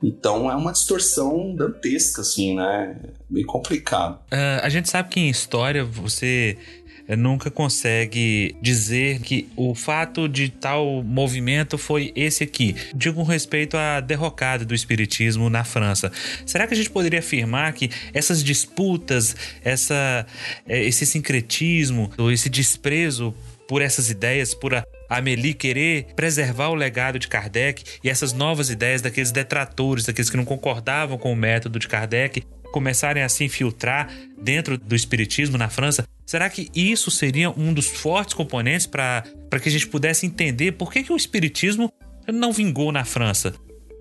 [0.00, 2.96] Então é uma distorção dantesca, assim, né?
[3.28, 4.20] Bem complicado.
[4.32, 6.56] Uh, a gente sabe que em história você
[7.16, 12.76] nunca consegue dizer que o fato de tal movimento foi esse aqui.
[12.94, 16.12] Digo com respeito à derrocada do espiritismo na França.
[16.44, 20.26] Será que a gente poderia afirmar que essas disputas, essa,
[20.66, 23.34] eh, esse sincretismo, esse desprezo
[23.68, 28.70] por essas ideias, por a Amélie querer preservar o legado de Kardec e essas novas
[28.70, 32.42] ideias daqueles detratores, daqueles que não concordavam com o método de Kardec,
[32.72, 37.86] começarem a se infiltrar dentro do espiritismo na França, será que isso seria um dos
[37.86, 39.22] fortes componentes para
[39.60, 41.92] que a gente pudesse entender por que, que o espiritismo
[42.32, 43.54] não vingou na França?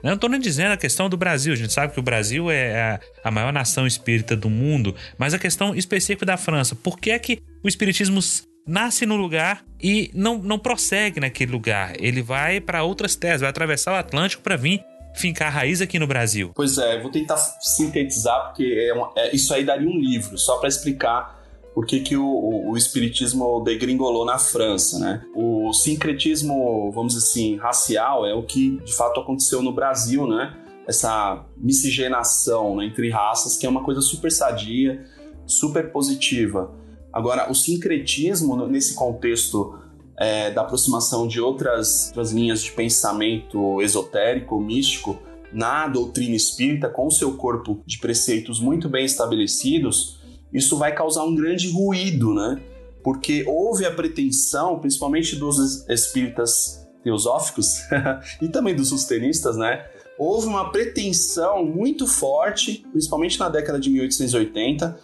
[0.03, 2.51] Eu não estou nem dizendo a questão do Brasil, a gente sabe que o Brasil
[2.51, 7.09] é a, maior nação espírita do mundo, mas a questão específica da França, por que
[7.09, 8.19] é que o espiritismo
[8.67, 11.93] nasce no lugar e não, não prossegue naquele lugar?
[11.99, 14.83] Ele vai para outras terras, vai atravessar o Atlântico para vir
[15.19, 16.51] fincar raiz aqui no Brasil?
[16.55, 20.57] Pois é, vou tentar sintetizar, porque é uma, é, isso aí daria um livro, só
[20.57, 21.37] para explicar
[21.73, 25.23] por que, que o, o, o, espiritismo degringolou na França, né?
[25.35, 30.57] O sincretismo, vamos dizer assim, racial é o que de fato aconteceu no Brasil, né?
[30.87, 35.05] Essa miscigenação né, entre raças, que é uma coisa super sadia,
[35.45, 36.73] super positiva.
[37.13, 39.77] Agora, o sincretismo, nesse contexto
[40.17, 45.19] é, da aproximação de outras, outras linhas de pensamento esotérico, místico,
[45.53, 50.19] na doutrina espírita, com seu corpo de preceitos muito bem estabelecidos,
[50.51, 52.61] isso vai causar um grande ruído, né?
[53.03, 57.81] Porque houve a pretensão, principalmente dos espíritas teosóficos
[58.41, 59.85] e também dos sustenistas, né?
[60.17, 64.99] Houve uma pretensão muito forte, principalmente na década de 1880,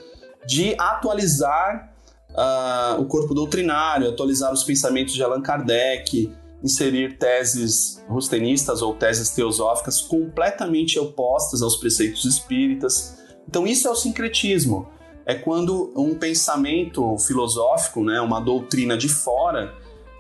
[0.45, 1.92] de atualizar
[2.33, 6.31] uh, o corpo doutrinário, atualizar os pensamentos de Allan Kardec,
[6.63, 13.17] inserir teses rustenistas ou teses teosóficas completamente opostas aos preceitos espíritas.
[13.47, 14.87] Então, isso é o sincretismo.
[15.25, 19.73] É quando um pensamento filosófico, né, uma doutrina de fora,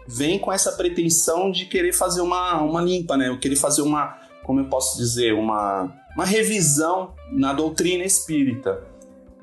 [0.07, 3.35] vem com essa pretensão de querer fazer uma, uma limpa, né?
[3.39, 8.83] querer fazer uma, como eu posso dizer, uma, uma revisão na doutrina espírita.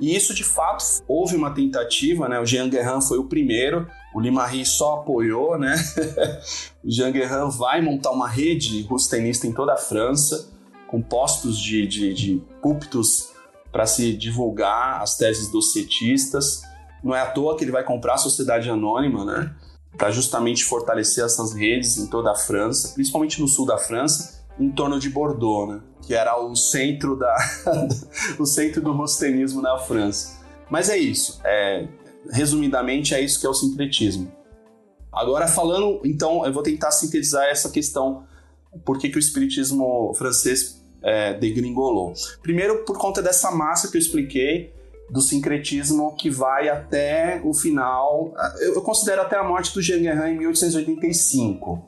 [0.01, 2.41] E isso, de fato, houve uma tentativa, né?
[2.41, 5.77] O Jean Guerrin foi o primeiro, o Limarie só apoiou, né?
[6.83, 10.51] o Jean Guerrin vai montar uma rede rustenista em toda a França,
[10.89, 13.29] com postos de, de, de púlpitos
[13.71, 16.63] para se divulgar as teses docetistas.
[17.05, 19.55] Não é à toa que ele vai comprar a Sociedade Anônima, né?
[19.99, 24.71] Para justamente fortalecer essas redes em toda a França, principalmente no sul da França, em
[24.71, 25.81] torno de Bordeaux, né?
[26.03, 27.35] que era o centro da
[28.39, 30.39] o centro do rostenismo na França.
[30.69, 31.41] Mas é isso.
[31.45, 31.89] É,
[32.31, 34.31] resumidamente é isso que é o sincretismo.
[35.13, 38.25] Agora falando, então, eu vou tentar sintetizar essa questão
[38.85, 42.13] por que, que o espiritismo francês é, degringolou.
[42.43, 44.73] Primeiro, por conta dessa massa que eu expliquei
[45.11, 50.35] do sincretismo que vai até o final, eu considero até a morte do Jean Guerrin
[50.35, 51.85] em 1885.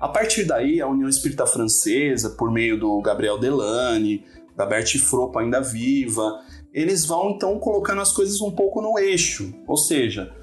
[0.00, 4.24] A partir daí, a União Espírita Francesa, por meio do Gabriel Delane,
[4.56, 6.40] da Bertie Fropo ainda viva,
[6.72, 10.34] eles vão então colocando as coisas um pouco no eixo, ou seja,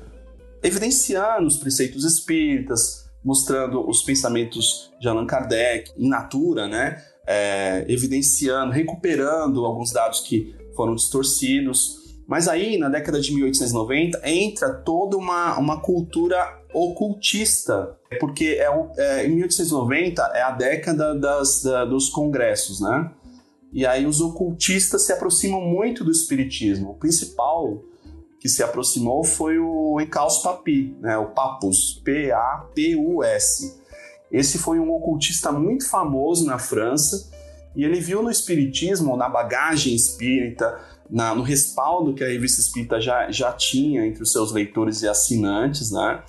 [0.62, 7.02] evidenciando os preceitos espíritas, mostrando os pensamentos de Allan Kardec in natura, né?
[7.28, 12.07] é, evidenciando, recuperando alguns dados que foram distorcidos.
[12.28, 18.68] Mas aí, na década de 1890, entra toda uma, uma cultura ocultista, porque é,
[18.98, 23.12] é, em 1890 é a década das, da, dos congressos, né?
[23.72, 26.92] E aí os ocultistas se aproximam muito do espiritismo.
[26.92, 27.82] O principal
[28.40, 31.18] que se aproximou foi o Encalço Papi, né?
[31.18, 33.82] o Papus, P-A-P-U-S.
[34.32, 37.30] Esse foi um ocultista muito famoso na França
[37.76, 40.80] e ele viu no espiritismo, na bagagem espírita,
[41.10, 45.08] na, no respaldo que a revista espírita já, já tinha entre os seus leitores e
[45.08, 46.22] assinantes, né?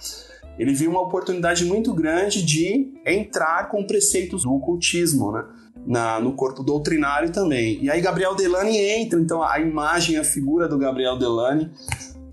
[0.59, 5.45] Ele viu uma oportunidade muito grande de entrar com preceitos do ocultismo, né?
[5.87, 7.83] Na, no corpo doutrinário também.
[7.83, 11.71] E aí Gabriel Delany entra, então a imagem, a figura do Gabriel Delany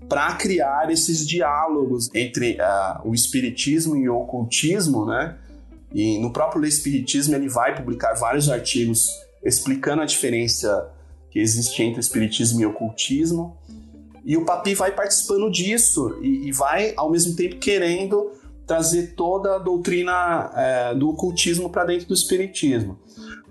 [0.08, 5.36] para criar esses diálogos entre uh, o espiritismo e o ocultismo, né?
[5.92, 9.08] E no próprio Espiritismo ele vai publicar vários artigos
[9.42, 10.90] explicando a diferença
[11.36, 13.58] que existe entre espiritismo e ocultismo.
[14.24, 18.32] E o Papi vai participando disso e, e vai, ao mesmo tempo, querendo
[18.66, 22.98] trazer toda a doutrina é, do ocultismo para dentro do espiritismo.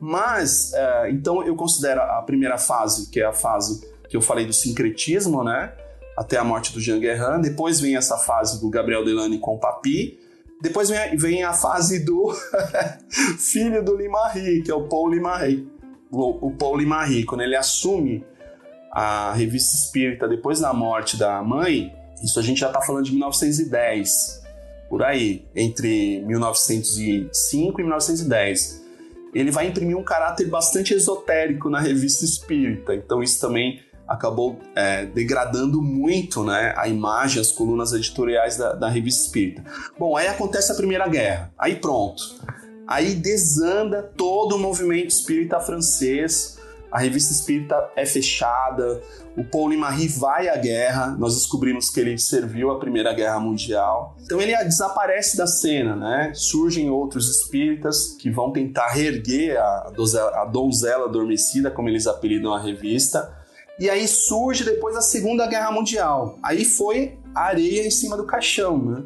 [0.02, 4.48] Mas, é, então, eu considero a primeira fase, que é a fase que eu falei
[4.48, 5.72] do sincretismo, né?
[6.18, 7.40] Até a morte do Jean Guerrin.
[7.40, 10.20] Depois vem essa fase do Gabriel Delany com o Papi.
[10.60, 12.34] Depois vem, vem a fase do
[13.38, 15.75] filho do Limarri, que é o Paul Limarri.
[16.16, 18.24] O, o Paul Limarri, quando ele assume
[18.92, 21.94] a revista espírita depois da morte da mãe,
[22.24, 24.42] isso a gente já está falando de 1910,
[24.90, 28.86] por aí, entre 1905 e 1910.
[29.34, 35.06] Ele vai imprimir um caráter bastante esotérico na revista espírita, então isso também acabou é,
[35.06, 39.64] degradando muito né, a imagem, as colunas editoriais da, da revista espírita.
[40.00, 42.24] Bom, aí acontece a Primeira Guerra, aí pronto.
[42.88, 46.60] Aí desanda todo o movimento espírita francês,
[46.92, 49.02] a revista espírita é fechada,
[49.36, 54.16] o Paul Marie vai à guerra, nós descobrimos que ele serviu à Primeira Guerra Mundial.
[54.24, 56.32] Então ele desaparece da cena, né?
[56.34, 62.54] Surgem outros espíritas que vão tentar reerguer a donzela, a donzela adormecida, como eles apelidam
[62.54, 63.30] a revista.
[63.78, 66.40] E aí surge depois a Segunda Guerra Mundial.
[66.42, 69.04] Aí foi areia em cima do caixão, né?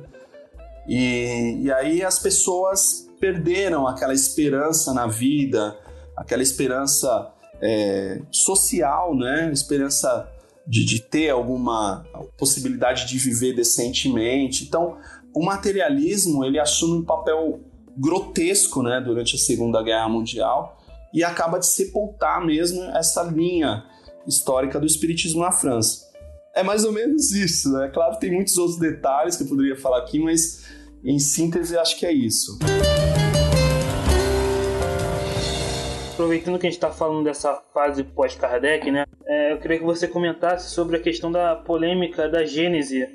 [0.87, 5.77] E, e aí as pessoas perderam aquela esperança na vida,
[6.15, 9.51] aquela esperança é, social, né?
[9.51, 10.29] Esperança
[10.65, 12.05] de, de ter alguma
[12.37, 14.63] possibilidade de viver decentemente.
[14.63, 14.97] Então,
[15.33, 17.59] o materialismo ele assume um papel
[17.97, 19.01] grotesco, né?
[19.01, 20.77] Durante a Segunda Guerra Mundial
[21.13, 23.83] e acaba de sepultar mesmo essa linha
[24.27, 26.07] histórica do espiritismo na França.
[26.55, 27.89] É mais ou menos isso, né?
[27.93, 30.58] Claro, tem muitos outros detalhes que eu poderia falar aqui, mas
[31.03, 32.57] em síntese acho que é isso.
[36.19, 39.05] aproveitando que a gente está falando dessa fase pós-Kardec, né?
[39.25, 43.07] É, eu queria que você comentasse sobre a questão da polêmica da Gênese,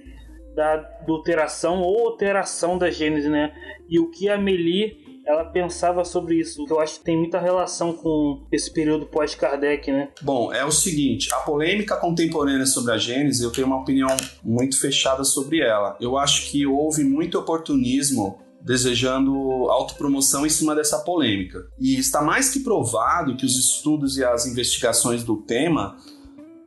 [0.57, 3.55] da adulteração ou alteração da Gênese, né?
[3.91, 7.41] E o que a Meli ela pensava sobre isso, que eu acho que tem muita
[7.41, 10.11] relação com esse período pós-Kardec, né?
[10.21, 14.79] Bom, é o seguinte, a polêmica contemporânea sobre a Gênese, eu tenho uma opinião muito
[14.79, 15.97] fechada sobre ela.
[16.01, 19.33] Eu acho que houve muito oportunismo desejando
[19.71, 21.67] autopromoção em cima dessa polêmica.
[21.79, 25.99] E está mais que provado que os estudos e as investigações do tema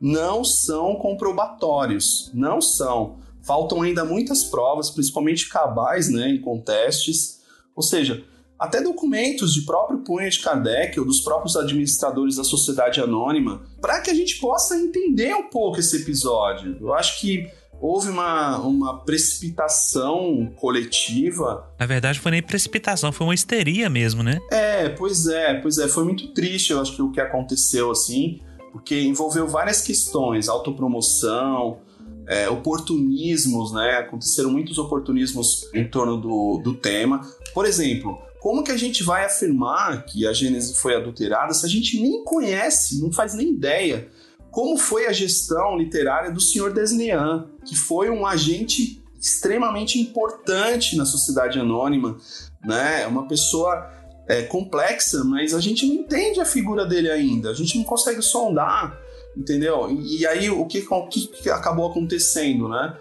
[0.00, 3.18] não são comprobatórios, não são.
[3.42, 7.40] Faltam ainda muitas provas, principalmente cabais, né, em contestes.
[7.74, 8.24] Ou seja,
[8.58, 14.00] até documentos de próprio punho de Kardec ou dos próprios administradores da sociedade anônima, para
[14.00, 16.76] que a gente possa entender um pouco esse episódio.
[16.80, 17.48] Eu acho que
[17.80, 21.70] houve uma, uma precipitação coletiva.
[21.78, 24.38] Na verdade, foi nem precipitação, foi uma histeria mesmo, né?
[24.50, 28.40] É, pois é, pois é, foi muito triste, eu acho que o que aconteceu assim,
[28.72, 31.78] porque envolveu várias questões, autopromoção,
[32.26, 33.98] é, oportunismos, né?
[33.98, 37.20] Aconteceram muitos oportunismos em torno do, do tema.
[37.54, 41.68] Por exemplo, como que a gente vai afirmar que a Gênese foi adulterada se a
[41.68, 44.08] gente nem conhece, não faz nem ideia
[44.50, 46.72] como foi a gestão literária do Sr.
[46.72, 52.16] Desnean, que foi um agente extremamente importante na sociedade anônima,
[52.64, 53.06] né?
[53.06, 53.86] Uma pessoa
[54.26, 58.22] é, complexa, mas a gente não entende a figura dele ainda, a gente não consegue
[58.22, 58.98] sondar,
[59.36, 59.90] entendeu?
[59.90, 62.96] E, e aí o que, o que acabou acontecendo, né?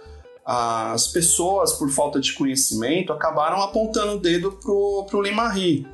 [0.49, 5.85] As pessoas, por falta de conhecimento, acabaram apontando o dedo pro, pro Limarri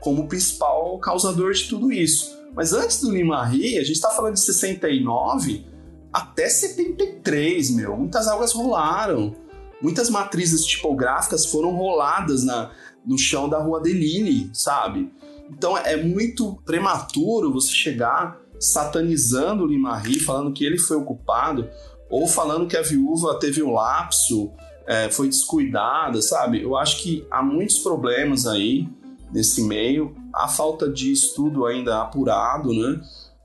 [0.00, 2.36] como principal causador de tudo isso.
[2.56, 5.64] Mas antes do Lima Ri, a gente está falando de 69
[6.12, 7.96] até 73, meu.
[7.96, 9.34] Muitas algas rolaram.
[9.80, 12.72] Muitas matrizes tipográficas foram roladas na,
[13.06, 15.12] no chão da Rua Delille, sabe?
[15.48, 21.68] Então é muito prematuro você chegar satanizando o Limarri, falando que ele foi o culpado,
[22.14, 24.52] ou falando que a viúva teve um lapso,
[24.86, 26.62] é, foi descuidada, sabe?
[26.62, 28.88] Eu acho que há muitos problemas aí
[29.32, 33.00] nesse meio, a falta de estudo ainda apurado, né?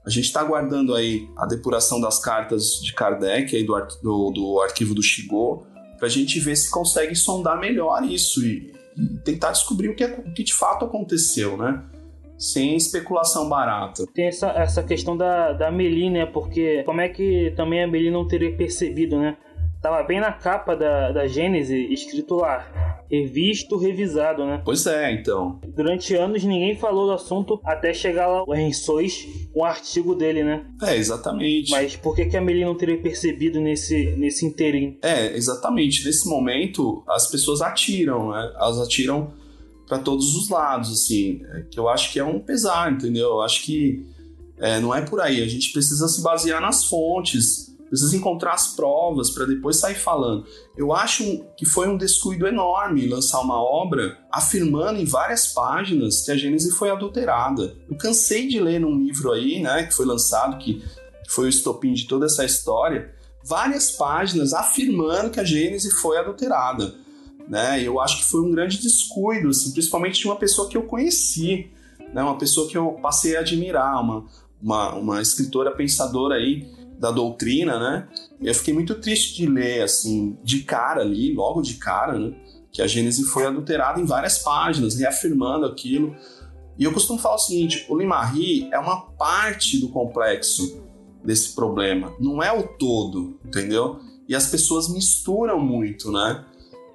[0.05, 4.61] A gente está aguardando aí a depuração das cartas de Kardec, aí do, do, do
[4.61, 5.65] arquivo do Shigo,
[5.97, 10.03] para a gente ver se consegue sondar melhor isso e, e tentar descobrir o que,
[10.03, 11.83] é, o que de fato aconteceu, né?
[12.39, 14.05] Sem especulação barata.
[14.13, 16.25] Tem essa, essa questão da, da Meli, né?
[16.25, 19.37] Porque como é que também a Meli não teria percebido, né?
[19.81, 24.61] Tava bem na capa da, da Gênese, escrito lá, revisto, revisado, né?
[24.65, 25.59] Pois é, então.
[25.73, 29.25] Durante anos ninguém falou do assunto até chegar lá o Henry Sois,
[29.55, 30.65] um artigo dele, né?
[30.83, 31.71] É, exatamente.
[31.71, 34.97] Mas por que, que a Meli não teria percebido nesse, nesse inteirinho?
[35.01, 36.05] É, exatamente.
[36.05, 38.51] Nesse momento, as pessoas atiram, né?
[38.55, 39.31] Elas atiram
[39.89, 43.29] para todos os lados, assim, é, que eu acho que é um pesar, entendeu?
[43.29, 44.05] Eu acho que
[44.59, 45.41] é, não é por aí.
[45.41, 50.45] A gente precisa se basear nas fontes, precisa encontrar as provas para depois sair falando.
[50.77, 56.29] Eu acho que foi um descuido enorme lançar uma obra afirmando em várias páginas que
[56.29, 57.75] a Gênese foi adulterada.
[57.89, 60.83] Eu cansei de ler num livro aí, né, que foi lançado, que
[61.27, 63.11] foi o estopim de toda essa história,
[63.43, 66.93] várias páginas afirmando que a Gênese foi adulterada
[67.49, 67.81] né?
[67.81, 71.71] Eu acho que foi um grande descuido, assim, principalmente de uma pessoa que eu conheci,
[72.13, 72.21] né?
[72.21, 74.25] Uma pessoa que eu passei a admirar, uma,
[74.61, 76.69] uma, uma escritora pensadora aí
[76.99, 78.07] da doutrina, né?
[78.39, 82.35] Eu fiquei muito triste de ler, assim, de cara ali, logo de cara, né?
[82.71, 86.15] Que a Gênese foi adulterada em várias páginas, reafirmando aquilo.
[86.77, 90.83] E eu costumo falar o seguinte: o Limarri é uma parte do complexo
[91.23, 93.99] desse problema, não é o todo, entendeu?
[94.27, 96.45] E as pessoas misturam muito, né?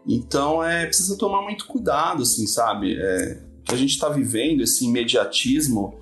[0.06, 2.96] Então é precisa tomar muito cuidado, assim, sabe?
[2.98, 5.98] É, que a gente está vivendo esse imediatismo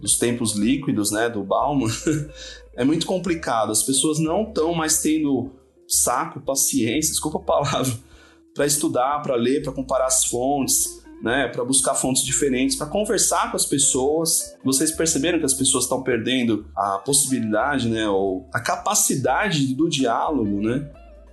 [0.00, 1.88] dos tempos líquidos, né, do Bauman,
[2.74, 3.70] é muito complicado.
[3.70, 5.52] As pessoas não estão mais tendo
[5.86, 7.92] saco, paciência, desculpa a palavra,
[8.54, 13.50] para estudar, para ler, para comparar as fontes, né, para buscar fontes diferentes, para conversar
[13.50, 14.56] com as pessoas.
[14.64, 20.60] Vocês perceberam que as pessoas estão perdendo a possibilidade, né, ou a capacidade do diálogo,
[20.60, 20.90] né?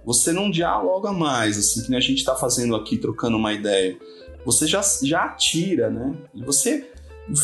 [0.10, 3.96] Você não dialoga mais, assim, que a gente está fazendo aqui, trocando uma ideia.
[4.44, 6.16] Você já, já atira, né?
[6.34, 6.90] E você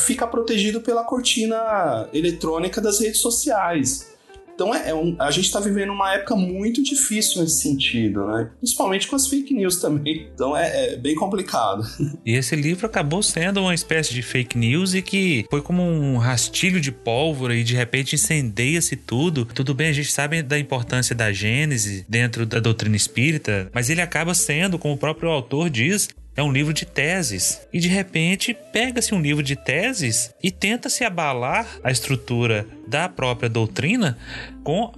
[0.04, 4.15] fica protegido pela cortina eletrônica das redes sociais.
[4.56, 8.50] Então é, é um, a gente está vivendo uma época muito difícil nesse sentido, né?
[8.58, 10.30] Principalmente com as fake news também.
[10.34, 11.84] Então é, é, bem complicado.
[12.26, 16.18] E esse livro acabou sendo uma espécie de fake news e que foi como um
[16.18, 19.46] rastilho de pólvora e de repente incendeia-se tudo.
[19.46, 24.02] Tudo bem, a gente sabe da importância da Gênese dentro da doutrina espírita, mas ele
[24.02, 27.68] acaba sendo, como o próprio autor diz, é um livro de teses.
[27.72, 33.50] E de repente pega-se um livro de teses e tenta-se abalar a estrutura da própria
[33.50, 34.18] doutrina
[34.64, 34.92] com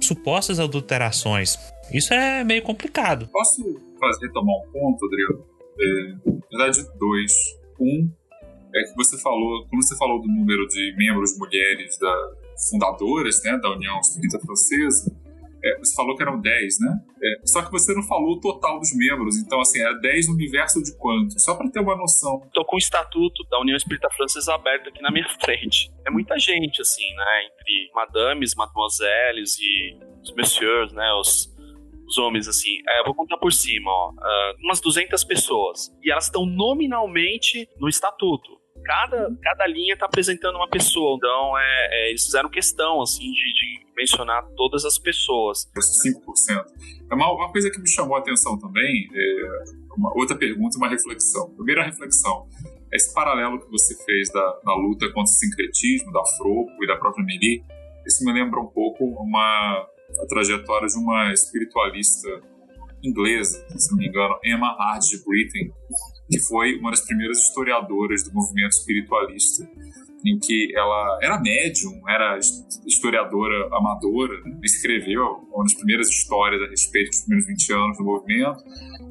[0.00, 1.58] supostas adulterações.
[1.92, 3.28] Isso é meio complicado.
[3.32, 3.62] Posso
[3.98, 5.44] fazer, retomar um ponto, Adriano?
[5.80, 7.32] É, na verdade, dois.
[7.80, 8.10] Um
[8.74, 12.14] é que você falou, quando você falou do número de membros mulheres da
[12.70, 15.12] fundadoras né, da União Espírita Francesa,
[15.64, 16.98] é, você falou que eram 10, né?
[17.22, 19.38] É, só que você não falou o total dos membros.
[19.38, 21.40] Então, assim, era 10 no universo de quanto?
[21.40, 22.42] Só para ter uma noção.
[22.52, 25.90] Tô com o estatuto da União Espírita Francesa aberto aqui na minha frente.
[26.06, 27.46] É muita gente, assim, né?
[27.46, 31.10] Entre madames, mademoiselles e os messieurs, né?
[31.14, 31.50] Os,
[32.06, 32.76] os homens, assim.
[32.86, 34.10] É, eu vou contar por cima, ó.
[34.10, 35.90] Uh, umas 200 pessoas.
[36.02, 41.16] E elas estão nominalmente no estatuto cada, cada linha está apresentando uma pessoa.
[41.16, 45.70] Então, é, é, eles fizeram questão, assim, de, de, mencionar todas as pessoas.
[45.76, 46.64] 5%.
[47.10, 50.78] É uma, uma coisa que me chamou a atenção também, é uma outra pergunta e
[50.78, 51.50] uma reflexão.
[51.54, 52.46] Primeira reflexão,
[52.92, 56.96] esse paralelo que você fez da, da luta contra o sincretismo, da Froco e da
[56.96, 57.62] própria Meli,
[58.06, 59.88] isso me lembra um pouco uma
[60.20, 62.28] a trajetória de uma espiritualista
[63.02, 65.22] inglesa, se não me engano, Emma Hard de
[66.30, 69.68] que foi uma das primeiras historiadoras do movimento espiritualista,
[70.24, 72.38] em que ela era médium, era
[72.86, 74.58] historiadora amadora, né?
[74.62, 75.22] escreveu
[75.52, 78.64] uma das primeiras histórias a respeito dos primeiros 20 anos do movimento,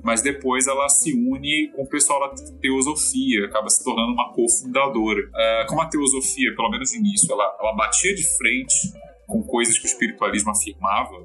[0.03, 5.21] mas depois ela se une com o pessoal da teosofia, acaba se tornando uma cofundadora.
[5.21, 8.91] Uh, como a teosofia, pelo menos no início, ela, ela batia de frente
[9.27, 11.15] com coisas que o espiritualismo afirmava,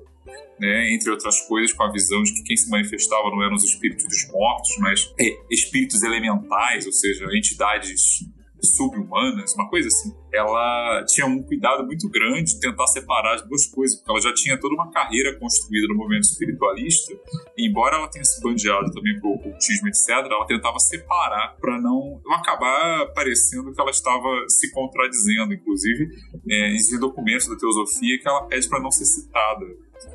[0.59, 3.65] né, entre outras coisas, com a visão de que quem se manifestava não eram os
[3.65, 8.25] espíritos dos mortos, mas é, espíritos elementais, ou seja, entidades
[8.63, 10.15] subhumanas, uma coisa assim.
[10.33, 14.35] Ela tinha um cuidado muito grande de tentar separar as duas coisas, porque ela já
[14.35, 17.15] tinha toda uma carreira construída no movimento espiritualista,
[17.57, 23.07] embora ela tenha se bandeado também pro ocultismo, etc., ela tentava separar para não acabar
[23.15, 26.09] parecendo que ela estava se contradizendo, inclusive,
[26.49, 29.65] é, existem documentos da teosofia que ela pede para não ser citada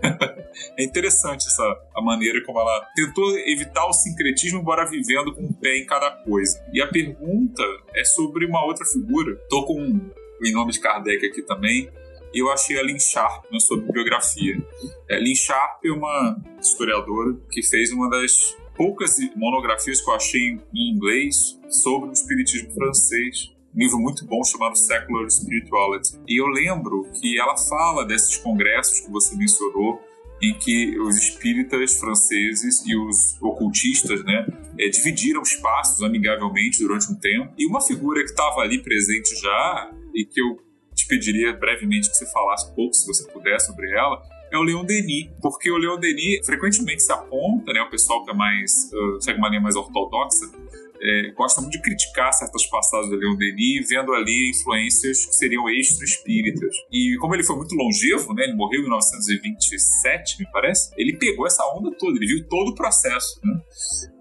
[0.78, 1.64] é interessante essa
[1.96, 6.12] a maneira como ela tentou evitar o sincretismo, embora vivendo com um pé em cada
[6.24, 6.64] coisa.
[6.74, 7.64] E a pergunta
[7.96, 9.36] é sobre uma outra figura.
[9.50, 10.12] Tô com
[10.44, 11.90] em nome de Kardec aqui também.
[12.34, 14.58] E eu achei a Lynn Sharp na sua bibliografia.
[15.08, 20.58] É, Lynn Sharp é uma historiadora que fez uma das poucas monografias que eu achei
[20.74, 26.20] em inglês sobre o espiritismo francês um livro muito bom chamado Secular Spirituality.
[26.28, 30.00] E eu lembro que ela fala desses congressos que você mencionou,
[30.42, 34.46] em que os espíritas franceses e os ocultistas né,
[34.78, 37.54] é, dividiram espaços amigavelmente durante um tempo.
[37.58, 40.58] E uma figura que estava ali presente já, e que eu
[40.94, 44.22] te pediria brevemente que você falasse um pouco, se você puder, sobre ela,
[44.52, 48.30] é o Leon Denis, porque o Leon Denis frequentemente se aponta, né, o pessoal que
[48.30, 50.46] é mais, uh, segue uma linha mais ortodoxa,
[51.04, 55.70] é, gosta muito de criticar certas passagens do Leon Denis, vendo ali influências que seriam
[55.70, 56.74] extra-espíritas.
[56.92, 61.46] E como ele foi muito longevo, né, ele morreu em 1927, me parece, ele pegou
[61.46, 63.40] essa onda toda, ele viu todo o processo.
[63.44, 63.54] Né?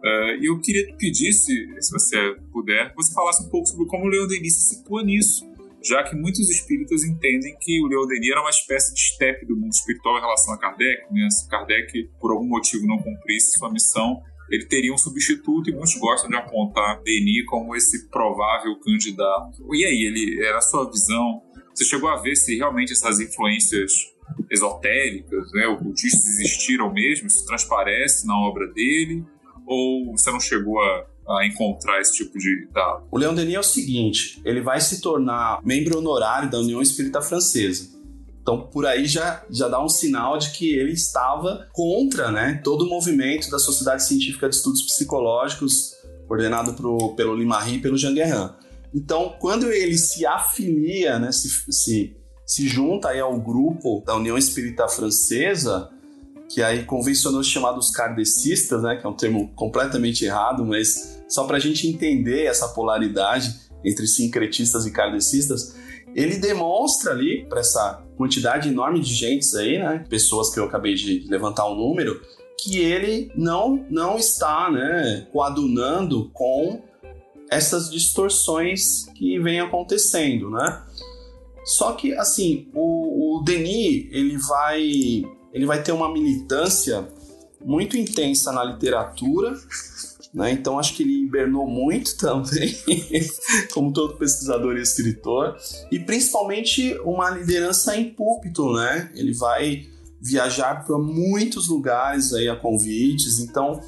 [0.05, 3.87] Uh, eu queria te pedir, se, se você puder, que você falasse um pouco sobre
[3.87, 5.53] como o Leon Denis se situa nisso
[5.85, 9.57] já que muitos espíritas entendem que o Leon Denis era uma espécie de step do
[9.57, 11.29] mundo espiritual em relação a Kardec, né?
[11.31, 14.23] Se Kardec, por algum motivo, não cumprisse sua missão,
[14.53, 19.67] ele teria um substituto e muitos gostam de apontar Denis como esse provável candidato.
[19.75, 21.43] E aí, ele, era a sua visão,
[21.75, 24.13] você chegou a ver se realmente essas influências
[24.51, 29.25] esotéricas, né, ocultistas existiram mesmo, isso transparece na obra dele,
[29.67, 31.07] ou você não chegou a,
[31.39, 33.07] a encontrar esse tipo de dado?
[33.11, 37.23] O Leon Denis é o seguinte, ele vai se tornar membro honorário da União Espírita
[37.23, 38.02] Francesa.
[38.43, 42.83] Então, por aí já, já dá um sinal de que ele estava contra né, todo
[42.83, 45.95] o movimento da Sociedade Científica de Estudos Psicológicos,
[46.27, 48.51] coordenado pro, pelo Limarri e pelo Jean Guerrin.
[48.93, 54.37] Então, quando ele se afilia, né, se, se, se junta aí ao grupo da União
[54.37, 55.89] Espírita Francesa,
[56.49, 61.45] que aí convencionou chamar dos kardecistas, né, que é um termo completamente errado, mas só
[61.45, 65.77] para a gente entender essa polaridade entre sincretistas e kardecistas,
[66.15, 70.95] ele demonstra ali para essa quantidade enorme de gente aí, né, pessoas que eu acabei
[70.95, 72.21] de levantar um número,
[72.59, 76.83] que ele não não está, né, coadunando com
[77.51, 80.83] essas distorções que vêm acontecendo, né?
[81.65, 87.07] Só que assim, o, o Denis ele vai ele vai ter uma militância
[87.65, 89.55] muito intensa na literatura
[90.33, 90.53] né?
[90.53, 92.75] Então acho que ele hibernou muito também,
[93.73, 95.57] como todo pesquisador e escritor,
[95.91, 99.11] e principalmente uma liderança em púlpito, né?
[99.15, 99.87] Ele vai
[100.21, 103.81] viajar para muitos lugares aí a convites, então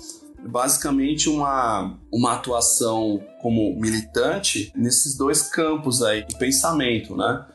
[0.46, 7.46] basicamente uma, uma atuação como militante nesses dois campos aí de pensamento, né?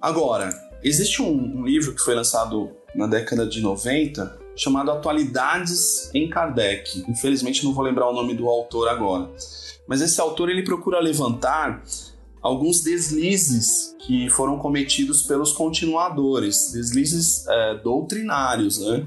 [0.00, 0.50] Agora,
[0.82, 7.04] existe um, um livro que foi lançado na década de 90 chamado Atualidades em Kardec.
[7.08, 9.30] Infelizmente não vou lembrar o nome do autor agora.
[9.86, 11.82] Mas esse autor ele procura levantar
[12.40, 19.06] alguns deslizes que foram cometidos pelos continuadores, deslizes é, doutrinários, né?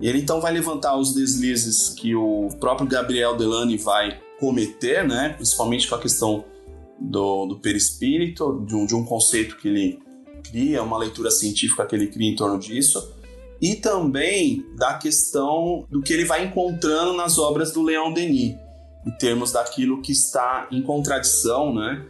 [0.00, 5.34] E ele então vai levantar os deslizes que o próprio Gabriel Delane vai cometer, né?
[5.36, 6.44] Principalmente com a questão
[6.98, 9.98] do, do perispírito, de um, de um conceito que ele
[10.42, 13.21] cria, uma leitura científica que ele cria em torno disso
[13.62, 18.56] e também da questão do que ele vai encontrando nas obras do Leon Denis,
[19.06, 22.04] em termos daquilo que está em contradição, né,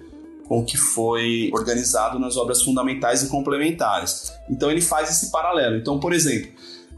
[0.48, 4.32] com o que foi organizado nas obras fundamentais e complementares.
[4.48, 5.76] Então ele faz esse paralelo.
[5.76, 6.50] Então, por exemplo,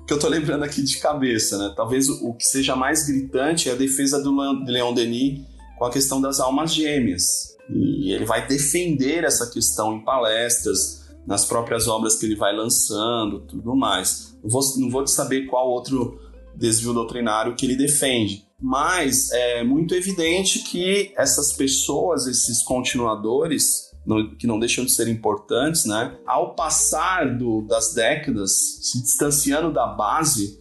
[0.06, 1.72] que eu estou lembrando aqui de cabeça, né?
[1.74, 4.34] Talvez o que seja mais gritante é a defesa do
[4.66, 5.40] Leon Denis
[5.78, 7.56] com a questão das almas gêmeas.
[7.70, 13.40] E ele vai defender essa questão em palestras, nas próprias obras que ele vai lançando,
[13.40, 14.36] tudo mais.
[14.42, 16.18] Não vou, não vou saber qual outro
[16.54, 18.46] desvio doutrinário que ele defende.
[18.60, 23.90] Mas é muito evidente que essas pessoas, esses continuadores,
[24.38, 26.16] que não deixam de ser importantes, né?
[26.26, 28.52] Ao passar do, das décadas,
[28.82, 30.58] se distanciando da base,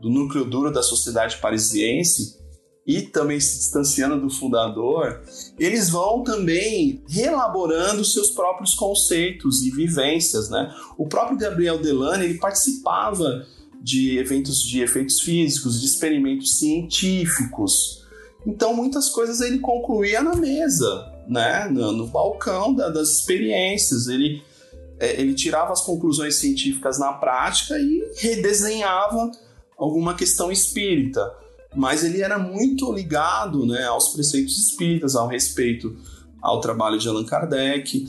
[0.00, 2.38] do núcleo duro da sociedade parisiense,
[2.86, 5.22] e também se distanciando do fundador,
[5.58, 10.74] eles vão também reelaborando seus próprios conceitos e vivências, né?
[10.98, 13.46] O próprio Gabriel Delane, ele participava
[13.82, 18.04] de eventos de efeitos físicos, de experimentos científicos.
[18.46, 21.10] Então, muitas coisas ele concluía na mesa.
[21.28, 24.08] né, no, no balcão da, das experiências.
[24.08, 24.42] Ele,
[24.98, 29.30] é, ele tirava as conclusões científicas na prática e redesenhava
[29.76, 31.43] alguma questão espírita.
[31.74, 35.96] Mas ele era muito ligado né, aos preceitos espíritas, ao respeito
[36.40, 38.06] ao trabalho de Allan Kardec.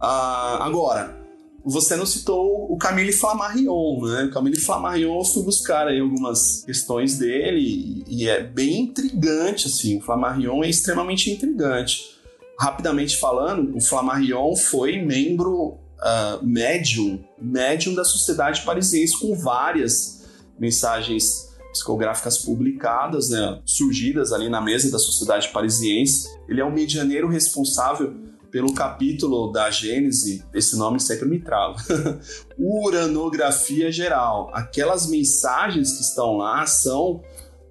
[0.00, 1.16] Ah, agora,
[1.64, 4.24] você não citou o Camille Flammarion, né?
[4.24, 9.98] O Camille Flammarion eu fui buscar aí algumas questões dele e, é bem intrigante, assim.
[9.98, 12.18] O Flammarion é extremamente intrigante.
[12.58, 20.26] Rapidamente falando, o Flammarion foi membro uh, médium, médium da Sociedade Parisiense com várias
[20.58, 21.47] mensagens
[21.78, 26.28] psicográficas publicadas, né, surgidas ali na mesa da Sociedade Parisiense.
[26.48, 28.14] Ele é o medianeiro responsável
[28.50, 31.76] pelo capítulo da Gênese, esse nome sempre me trava.
[32.58, 34.50] Uranografia geral.
[34.54, 37.22] Aquelas mensagens que estão lá são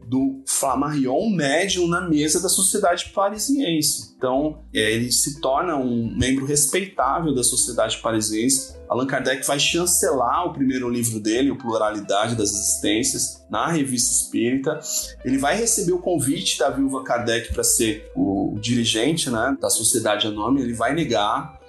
[0.08, 4.14] do Flammarion médium na mesa da sociedade parisiense.
[4.18, 8.78] Então, é, ele se torna um membro respeitável da sociedade parisiense.
[8.88, 14.80] Allan Kardec vai chancelar o primeiro livro dele, o Pluralidade das Existências, na revista Espírita.
[15.26, 20.26] Ele vai receber o convite da viúva Kardec para ser o dirigente né, da sociedade
[20.26, 20.62] anônima.
[20.62, 21.60] Ele vai negar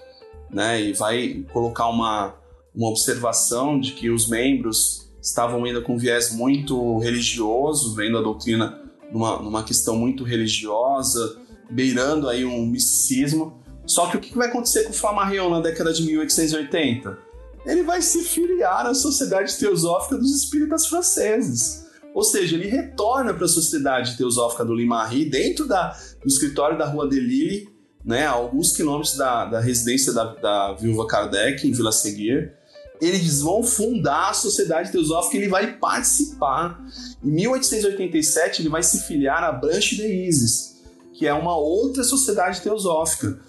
[0.48, 2.36] né, e vai colocar uma,
[2.72, 8.82] uma observação de que os membros estavam ainda com viés muito religioso, vendo a doutrina
[9.12, 11.40] numa, numa questão muito religiosa,
[11.70, 13.62] beirando aí um misticismo.
[13.86, 17.18] Só que o que vai acontecer com o Flammarion na década de 1880?
[17.66, 21.86] Ele vai se filiar à Sociedade Teosófica dos Espíritas Franceses.
[22.14, 26.86] Ou seja, ele retorna para a Sociedade Teosófica do Limarie, dentro da, do escritório da
[26.86, 27.68] Rua de Lille,
[28.04, 32.57] né, a alguns quilômetros da, da residência da, da viúva Kardec, em Vila Seguir
[33.00, 36.80] eles vão fundar a Sociedade Teosófica e ele vai participar.
[37.24, 40.76] Em 1887, ele vai se filiar à Branche de Isis,
[41.12, 43.40] que é uma outra sociedade teosófica.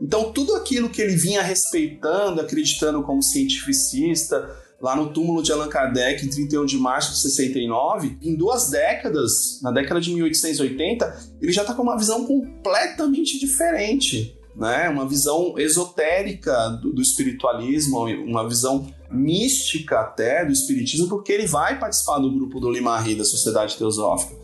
[0.00, 5.68] Então, tudo aquilo que ele vinha respeitando, acreditando como cientificista, lá no túmulo de Allan
[5.68, 11.52] Kardec, em 31 de março de 69, em duas décadas, na década de 1880, ele
[11.52, 14.88] já está com uma visão completamente diferente né?
[14.88, 21.78] Uma visão esotérica do, do, espiritualismo, uma visão mística até do espiritismo, porque ele vai
[21.78, 24.36] participar do grupo do Limari, da Sociedade Teosófica.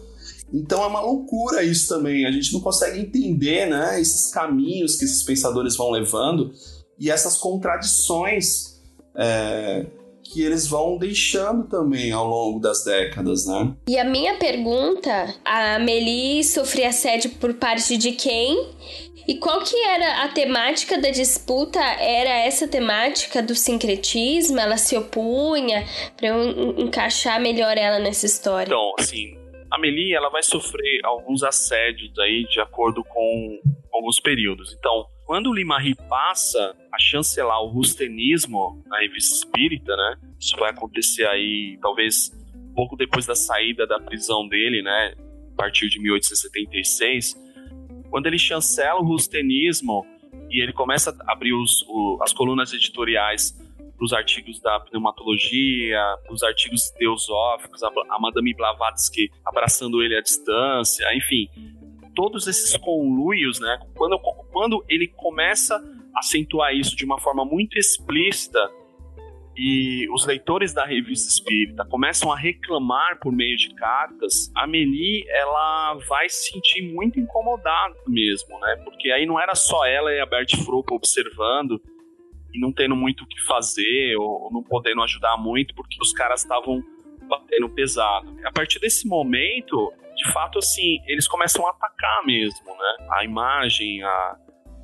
[0.52, 2.24] Então é uma loucura isso também.
[2.24, 4.00] A gente não consegue entender, né?
[4.00, 6.52] Esses caminhos que esses pensadores vão levando
[6.96, 8.80] e essas contradições
[9.16, 9.84] é,
[10.22, 13.74] que eles vão deixando também ao longo das décadas, né?
[13.88, 18.68] E a minha pergunta, a Meli sofria assédio por parte de quem?
[19.26, 21.80] E qual que era a temática da disputa?
[21.80, 24.58] Era essa temática do sincretismo?
[24.58, 25.84] Ela se opunha
[26.16, 28.66] para eu encaixar melhor ela nessa história?
[28.66, 29.36] Então, assim,
[29.70, 33.60] a Meli ela vai sofrer alguns assédios aí de acordo com
[33.92, 34.74] alguns períodos.
[34.78, 40.16] Então, quando o Limari passa a chancelar o rustenismo na revista espírita, né?
[40.38, 42.30] Isso vai acontecer aí talvez
[42.74, 45.14] pouco depois da saída da prisão dele, né?
[45.54, 47.43] A partir de 1876
[48.14, 50.06] quando ele chancela o rustenismo
[50.48, 55.98] e ele começa a abrir os, o, as colunas editoriais para os artigos da pneumatologia,
[56.30, 61.48] os artigos teosóficos, a, a Madame Blavatsky abraçando ele à distância, enfim,
[62.14, 63.80] todos esses conluios, né?
[63.96, 64.16] Quando,
[64.52, 65.74] quando ele começa
[66.14, 68.60] a acentuar isso de uma forma muito explícita
[69.56, 75.24] e os leitores da revista Espírita começam a reclamar por meio de cartas, a Meli
[75.28, 78.82] ela vai se sentir muito incomodada mesmo, né?
[78.84, 81.80] Porque aí não era só ela e a Bert Frupp observando
[82.52, 86.42] e não tendo muito o que fazer ou não podendo ajudar muito porque os caras
[86.42, 86.82] estavam
[87.28, 88.36] batendo pesado.
[88.44, 93.08] A partir desse momento, de fato, assim, eles começam a atacar mesmo, né?
[93.10, 94.36] A imagem, a,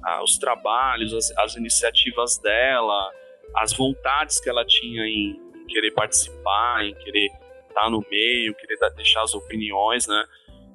[0.04, 3.10] a os trabalhos, as, as iniciativas dela,
[3.56, 7.26] as vontades que ela tinha em, querer participar, em querer
[7.68, 10.24] estar tá no meio, querer deixar as opiniões, né?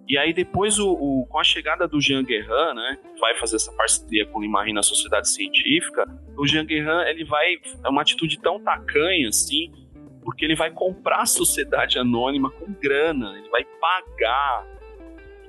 [0.07, 3.71] E aí depois, o, o, com a chegada do Jean Guerrin, né, vai fazer essa
[3.73, 6.05] parceria com o Limarin na sociedade científica,
[6.37, 9.71] o Jean Guerrin, ele vai, é uma atitude tão tacanha, assim,
[10.23, 14.67] porque ele vai comprar a sociedade anônima com grana, ele vai pagar,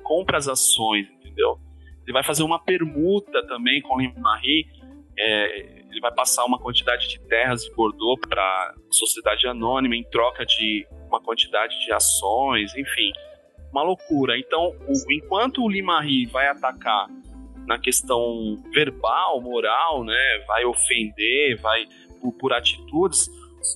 [0.03, 1.59] compra as ações, entendeu?
[2.05, 4.65] Ele vai fazer uma permuta também com o Limarin,
[5.19, 10.45] é, ele vai passar uma quantidade de terras de Bordeaux para sociedade anônima em troca
[10.45, 13.11] de uma quantidade de ações, enfim,
[13.73, 14.39] uma loucura.
[14.39, 17.07] Então, o, enquanto o Limari vai atacar
[17.67, 21.87] na questão verbal, moral, né, vai ofender, vai
[22.21, 23.29] por, por atitudes,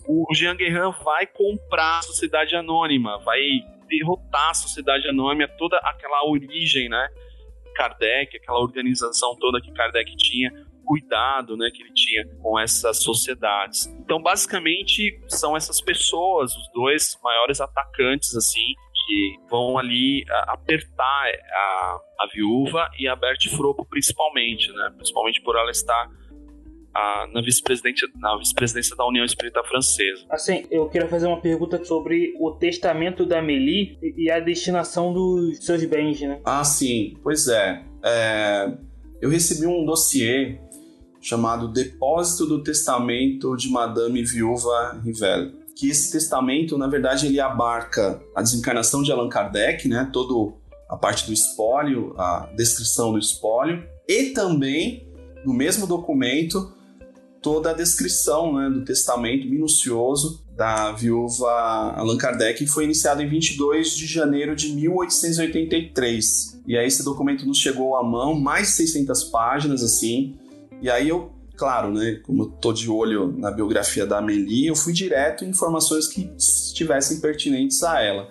[0.07, 3.41] o Jean Guerrin vai comprar a sociedade anônima, vai
[3.89, 7.09] derrotar a sociedade anônima, toda aquela origem, né,
[7.75, 10.53] Kardec, aquela organização toda que Kardec tinha,
[10.91, 13.87] cuidado né, que ele tinha com essas sociedades.
[14.01, 18.75] Então, basicamente, são essas pessoas, os dois maiores atacantes, assim,
[19.07, 24.93] que vão ali apertar a, a viúva e a Bertie Fropo principalmente, né?
[24.97, 26.11] Principalmente por ela estar
[26.93, 30.27] a, na vice-presidência na vice-presidência da União Espírita Francesa.
[30.29, 35.65] Assim, eu queria fazer uma pergunta sobre o testamento da Amélie e a destinação dos
[35.65, 36.41] seus bens, né?
[36.45, 37.17] Ah, sim.
[37.23, 37.81] Pois é.
[38.05, 38.77] é
[39.21, 40.59] eu recebi um dossiê
[41.21, 45.53] chamado Depósito do Testamento de Madame Viúva Rivel.
[45.77, 50.09] Que esse testamento, na verdade, ele abarca a desencarnação de Allan Kardec, né?
[50.13, 50.55] Todo
[50.89, 55.09] a parte do espólio, a descrição do espólio, e também,
[55.45, 56.75] no mesmo documento,
[57.41, 61.49] toda a descrição né, do testamento minucioso da viúva
[61.97, 66.61] Allan Kardec, que foi iniciado em 22 de janeiro de 1883.
[66.67, 70.37] E aí esse documento nos chegou à mão, mais de 600 páginas, assim.
[70.83, 74.77] E aí eu, claro, né, como eu tô de olho na biografia da Amélie, eu
[74.77, 78.29] fui direto em informações que estivessem pertinentes a ela.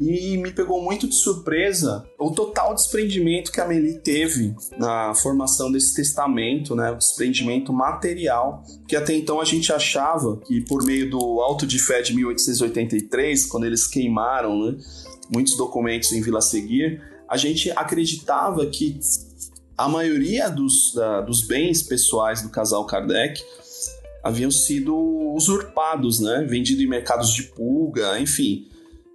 [0.00, 5.70] E me pegou muito de surpresa o total desprendimento que a Amélie teve na formação
[5.70, 6.90] desse testamento, né?
[6.90, 11.78] O desprendimento material, que até então a gente achava que por meio do Auto de
[11.78, 14.76] Fé de 1883, quando eles queimaram né,
[15.32, 18.98] muitos documentos em Vila Seguir, a gente acreditava que
[19.76, 23.42] a maioria dos, da, dos bens pessoais do casal Kardec
[24.22, 24.96] haviam sido
[25.34, 26.46] usurpados, né?
[26.48, 28.68] Vendido em mercados de pulga, enfim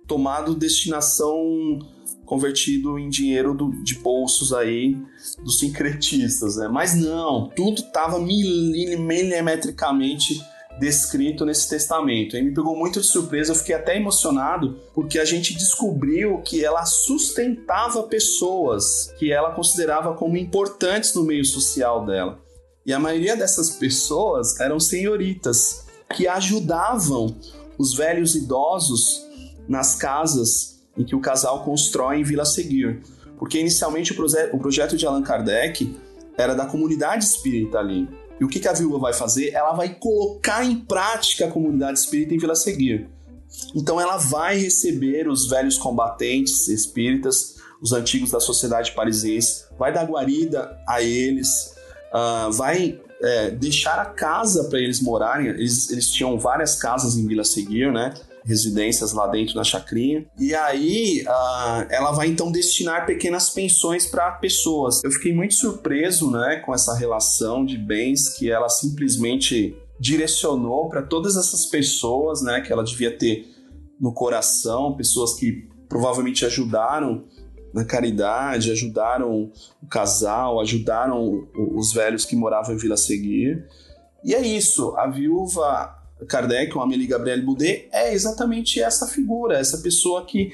[0.10, 1.80] tomado destinação
[2.26, 4.98] convertido em dinheiro do, de bolsos aí
[5.44, 6.68] dos sincretistas, né?
[6.68, 10.42] Mas não, tudo estava milimetricamente
[10.80, 12.36] descrito nesse testamento.
[12.38, 16.64] E me pegou muito de surpresa, eu fiquei até emocionado, porque a gente descobriu que
[16.64, 22.40] ela sustentava pessoas que ela considerava como importantes no meio social dela.
[22.86, 27.36] E a maioria dessas pessoas eram senhoritas que ajudavam
[27.78, 29.26] os velhos idosos
[29.68, 33.02] nas casas em que o casal constrói em Vila Seguir.
[33.38, 35.96] Porque inicialmente o, proje o projeto de Allan Kardec
[36.38, 38.08] era da comunidade espírita ali.
[38.40, 39.50] E o que, que a viúva vai fazer?
[39.50, 43.10] Ela vai colocar em prática a comunidade espírita em Vila Seguir.
[43.76, 50.06] Então ela vai receber os velhos combatentes espíritas, os antigos da sociedade parisiense, vai dar
[50.06, 51.76] guarida a eles,
[52.14, 55.48] uh, vai é, deixar a casa para eles morarem.
[55.48, 58.14] Eles, eles tinham várias casas em Vila Seguir, né?
[58.50, 60.26] Residências lá dentro da chacrinha.
[60.38, 65.04] E aí uh, ela vai então destinar pequenas pensões para pessoas.
[65.04, 71.04] Eu fiquei muito surpreso né, com essa relação de bens que ela simplesmente direcionou para
[71.04, 73.46] todas essas pessoas né, que ela devia ter
[74.00, 77.26] no coração, pessoas que provavelmente ajudaram
[77.72, 79.52] na caridade, ajudaram
[79.84, 83.64] o casal, ajudaram os velhos que moravam em Vila Seguir.
[84.24, 89.78] E é isso, a viúva Kardec, o Amélie Gabriel Boudet, é exatamente essa figura, essa
[89.80, 90.52] pessoa que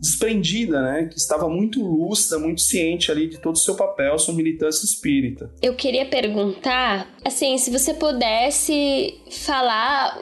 [0.00, 4.32] desprendida, né, que estava muito lúcida, muito ciente ali de todo o seu papel, sua
[4.32, 5.50] militância espírita.
[5.60, 10.20] Eu queria perguntar, assim, se você pudesse falar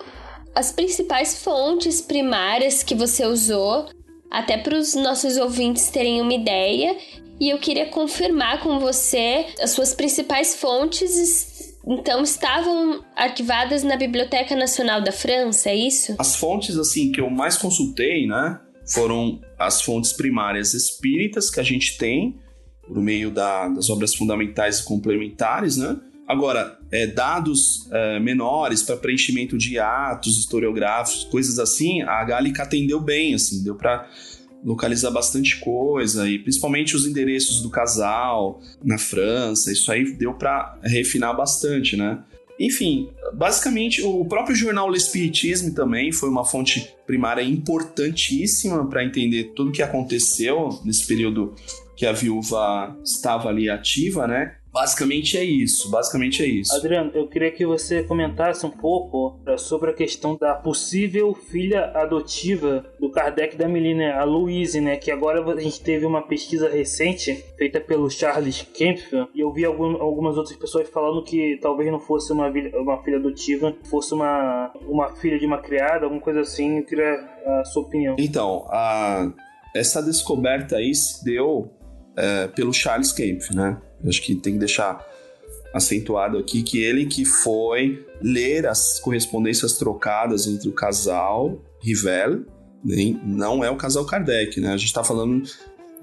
[0.54, 3.86] as principais fontes primárias que você usou,
[4.30, 6.96] até para os nossos ouvintes terem uma ideia,
[7.38, 11.14] e eu queria confirmar com você as suas principais fontes
[11.86, 16.14] então estavam arquivadas na Biblioteca Nacional da França, é isso?
[16.18, 21.62] As fontes assim que eu mais consultei, né, foram as fontes primárias espíritas que a
[21.62, 22.38] gente tem
[22.86, 25.98] por meio da, das obras fundamentais e complementares, né?
[26.26, 33.00] Agora, é, dados é, menores para preenchimento de atos historiográficos, coisas assim, a Gálica atendeu
[33.00, 34.08] bem, assim, deu para
[34.64, 39.72] localizar bastante coisa e principalmente os endereços do casal na França.
[39.72, 42.22] Isso aí deu para refinar bastante, né?
[42.58, 49.68] Enfim, basicamente o próprio jornal L'Espiritisme também foi uma fonte primária importantíssima para entender tudo
[49.68, 51.54] o que aconteceu nesse período
[51.94, 54.56] que a viúva estava ali ativa, né?
[54.76, 56.76] Basicamente é isso, basicamente é isso.
[56.76, 61.92] Adriano, eu queria que você comentasse um pouco eh, sobre a questão da possível filha
[61.94, 64.96] adotiva do Kardec da Melina, a Louise, né?
[64.96, 69.64] Que agora a gente teve uma pesquisa recente feita pelo Charles Kempf e eu vi
[69.64, 74.70] algum, algumas outras pessoas falando que talvez não fosse uma, uma filha adotiva, fosse uma,
[74.86, 76.80] uma filha de uma criada, alguma coisa assim.
[76.80, 77.14] Eu queria
[77.46, 78.14] a sua opinião.
[78.18, 79.32] Então, a,
[79.74, 81.70] essa descoberta aí se deu
[82.14, 83.80] é, pelo Charles Kempf, né?
[84.08, 85.04] Acho que tem que deixar
[85.74, 92.44] acentuado aqui que ele que foi ler as correspondências trocadas entre o casal Rivel,
[92.84, 93.18] né?
[93.24, 94.68] não é o casal Kardec, né?
[94.72, 95.42] A gente está falando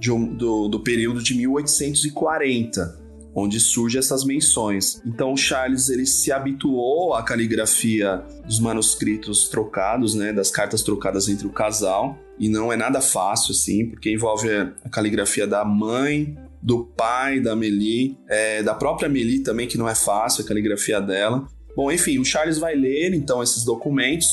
[0.10, 3.04] um, do, do período de 1840
[3.36, 5.02] onde surgem essas menções.
[5.06, 11.48] Então Charles ele se habituou à caligrafia dos manuscritos trocados, né, das cartas trocadas entre
[11.48, 16.86] o casal, e não é nada fácil assim, porque envolve a caligrafia da mãe, do
[16.86, 21.46] pai da Amélie, é, da própria Amélie também, que não é fácil a caligrafia dela.
[21.76, 24.30] Bom, enfim, o Charles vai ler então esses documentos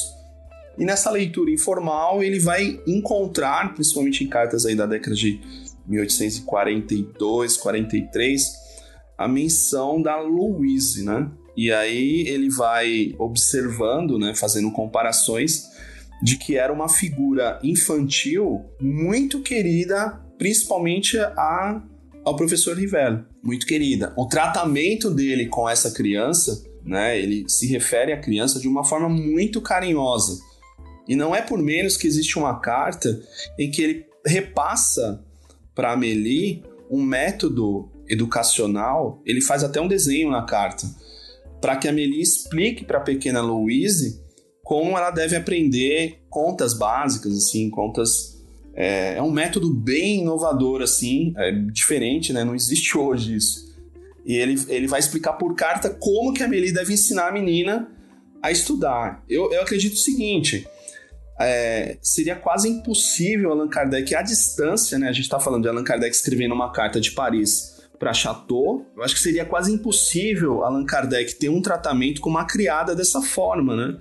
[0.79, 5.41] e nessa leitura informal ele vai encontrar, principalmente em cartas aí da década de
[5.89, 8.43] 1842, 43,
[9.19, 11.29] a menção da Louise, né?
[11.57, 15.65] E aí ele vai observando, né, fazendo comparações
[16.23, 21.83] de que era uma figura infantil muito querida, principalmente a
[22.25, 24.13] ao professor Rivello, muito querida.
[24.17, 29.09] O tratamento dele com essa criança, né, ele se refere à criança de uma forma
[29.09, 30.39] muito carinhosa.
[31.09, 33.21] E não é por menos que existe uma carta
[33.59, 35.25] em que ele repassa
[35.75, 40.87] para Amélie um método educacional, ele faz até um desenho na carta,
[41.61, 44.21] para que a Amélie explique para a pequena Louise
[44.65, 48.40] como ela deve aprender contas básicas, assim, contas
[48.75, 52.45] é, é um método bem inovador, assim, é diferente, né?
[52.45, 53.71] Não existe hoje isso.
[54.25, 57.91] E ele, ele vai explicar por carta como que a Amelie deve ensinar a menina
[58.43, 59.23] a estudar.
[59.29, 60.67] Eu, eu acredito o seguinte,
[61.41, 65.09] é, seria quase impossível Allan Kardec, à distância, né?
[65.09, 68.87] A gente está falando de Allan Kardec escrevendo uma carta de Paris para Chateau.
[68.97, 73.21] Eu acho que seria quase impossível Allan Kardec ter um tratamento com uma criada dessa
[73.21, 73.99] forma, né?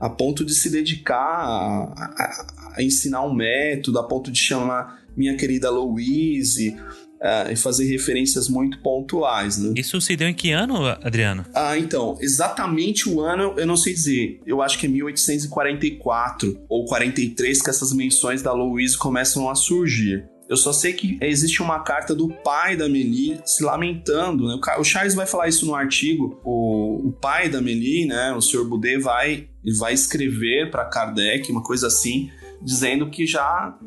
[0.00, 5.00] a ponto de se dedicar a, a, a ensinar um método, a ponto de chamar
[5.16, 6.76] minha querida Louise,
[7.20, 9.74] uh, e fazer referências muito pontuais, né?
[9.76, 11.44] Isso se deu em que ano, Adriano?
[11.54, 14.40] Ah, então, exatamente o ano eu não sei dizer.
[14.46, 20.24] Eu acho que é 1844 ou 43 que essas menções da Louise começam a surgir.
[20.48, 24.48] Eu só sei que existe uma carta do pai da Meli se lamentando.
[24.48, 24.60] Né?
[24.80, 26.40] O Charles vai falar isso no artigo.
[26.44, 28.64] O, o pai da Meli, né, o Sr.
[28.64, 29.46] Boudet, vai,
[29.78, 32.32] vai escrever para Kardec uma coisa assim,
[32.62, 33.78] dizendo que já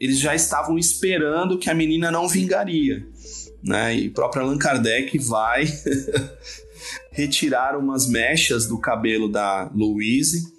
[0.00, 3.06] eles já estavam esperando que a menina não vingaria.
[3.62, 3.96] Né?
[3.96, 5.66] E o próprio Allan Kardec vai
[7.12, 10.50] retirar umas mechas do cabelo da Louise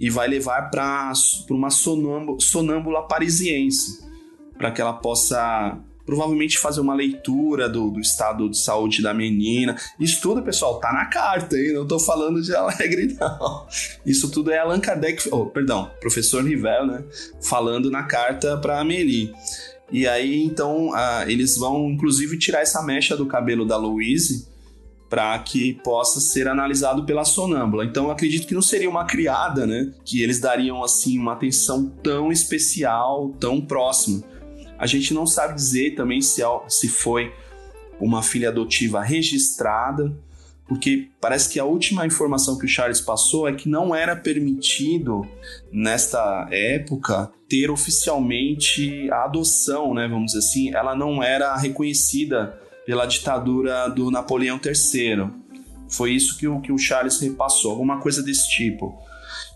[0.00, 1.12] e vai levar para
[1.50, 4.08] uma sonâmbula, sonâmbula parisiense
[4.56, 9.76] para que ela possa provavelmente fazer uma leitura do, do, estado de saúde da menina.
[10.00, 11.74] Isso tudo, pessoal, tá na carta, hein?
[11.74, 13.66] Não tô falando de Alegre, não.
[14.06, 17.04] Isso tudo é Allan Kardec, oh, perdão, professor Rivel, né?
[17.42, 19.34] Falando na carta para Amélie.
[19.92, 24.48] E aí, então, uh, eles vão, inclusive, tirar essa mecha do cabelo da Louise
[25.10, 27.84] para que possa ser analisado pela sonâmbula.
[27.84, 29.92] Então, acredito que não seria uma criada, né?
[30.06, 34.37] Que eles dariam, assim, uma atenção tão especial, tão próxima
[34.78, 37.32] a gente não sabe dizer também se, se foi
[38.00, 40.16] uma filha adotiva registrada,
[40.68, 45.26] porque parece que a última informação que o Charles passou é que não era permitido
[45.72, 53.06] nesta época ter oficialmente a adoção, né, vamos dizer assim, ela não era reconhecida pela
[53.06, 55.30] ditadura do Napoleão III.
[55.88, 58.98] Foi isso que o, que o Charles repassou, alguma coisa desse tipo.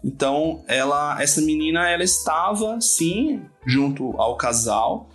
[0.03, 5.11] Então, ela, essa menina, ela estava sim junto ao casal,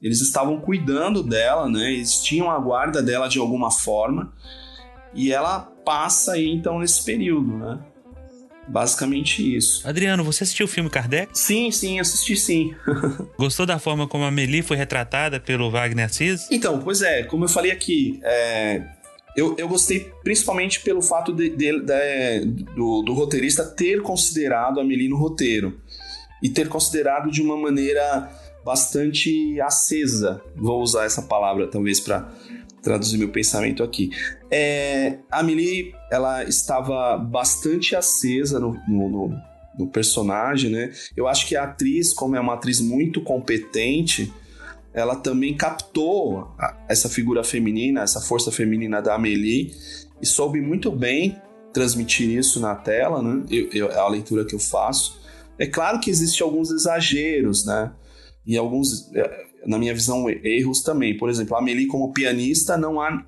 [0.00, 1.92] eles estavam cuidando dela, né?
[1.92, 4.32] Eles tinham a guarda dela de alguma forma.
[5.14, 7.78] E ela passa aí então nesse período, né?
[8.68, 9.86] Basicamente isso.
[9.88, 11.30] Adriano, você assistiu o filme Kardec?
[11.38, 12.74] Sim, sim, assisti sim.
[13.38, 16.48] Gostou da forma como a Meli foi retratada pelo Wagner Assis?
[16.50, 18.82] Então, pois é, como eu falei aqui, é,
[19.36, 22.44] eu, eu gostei principalmente pelo fato de, de, de,
[22.74, 25.80] do, do roteirista ter considerado a Meli no roteiro.
[26.42, 28.30] E ter considerado de uma maneira
[28.66, 30.42] bastante acesa.
[30.56, 32.28] Vou usar essa palavra talvez para
[32.82, 34.10] traduzir meu pensamento aqui.
[34.50, 39.42] É, a Amelie, ela estava bastante acesa no, no, no,
[39.78, 40.92] no, personagem, né?
[41.16, 44.32] Eu acho que a atriz, como é uma atriz muito competente,
[44.92, 46.52] ela também captou
[46.88, 49.70] essa figura feminina, essa força feminina da Amelie
[50.20, 51.40] e soube muito bem
[51.72, 53.44] transmitir isso na tela, né?
[53.48, 55.20] Eu, eu, a leitura que eu faço.
[55.56, 57.92] É claro que existem alguns exageros, né?
[58.46, 61.16] E alguns, é, na minha visão, erros também.
[61.16, 63.24] Por exemplo, a Amelie como pianista, não há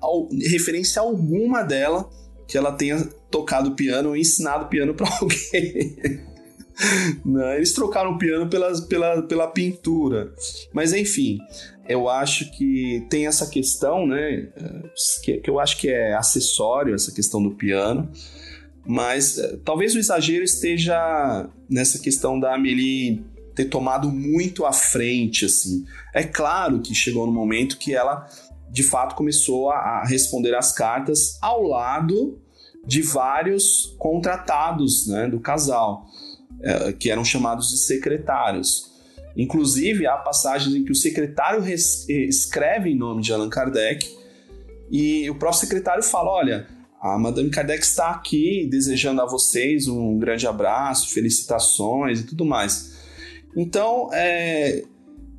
[0.49, 2.09] referência alguma dela
[2.47, 2.97] que ela tenha
[3.29, 5.95] tocado piano ou ensinado piano para alguém.
[7.25, 10.33] Não, eles trocaram o piano pela, pela, pela pintura.
[10.73, 11.37] Mas enfim,
[11.87, 14.47] eu acho que tem essa questão, né?
[15.23, 18.09] Que, que eu acho que é acessório, essa questão do piano.
[18.85, 23.23] Mas é, talvez o exagero esteja nessa questão da Amelie
[23.59, 25.85] ter tomado muito à frente, assim.
[26.13, 28.25] É claro que chegou no momento que ela,
[28.71, 32.39] de fato, começou a, a responder as cartas ao lado
[32.85, 36.05] de vários contratados né, do casal,
[36.61, 38.89] é, que eram chamados de secretários.
[39.35, 41.61] Inclusive, há passagens em que o secretário
[42.07, 44.09] escreve em nome de Allan Kardec
[44.89, 46.67] e o próprio secretário fala: Olha,
[47.01, 52.88] a Madame Kardec está aqui desejando a vocês um grande abraço, felicitações e tudo mais.
[53.59, 54.83] Então, é,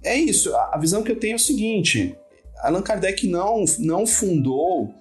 [0.04, 0.54] é isso.
[0.54, 2.14] A visão que eu tenho é o seguinte:
[2.58, 4.94] Allan Kardec não, não fundou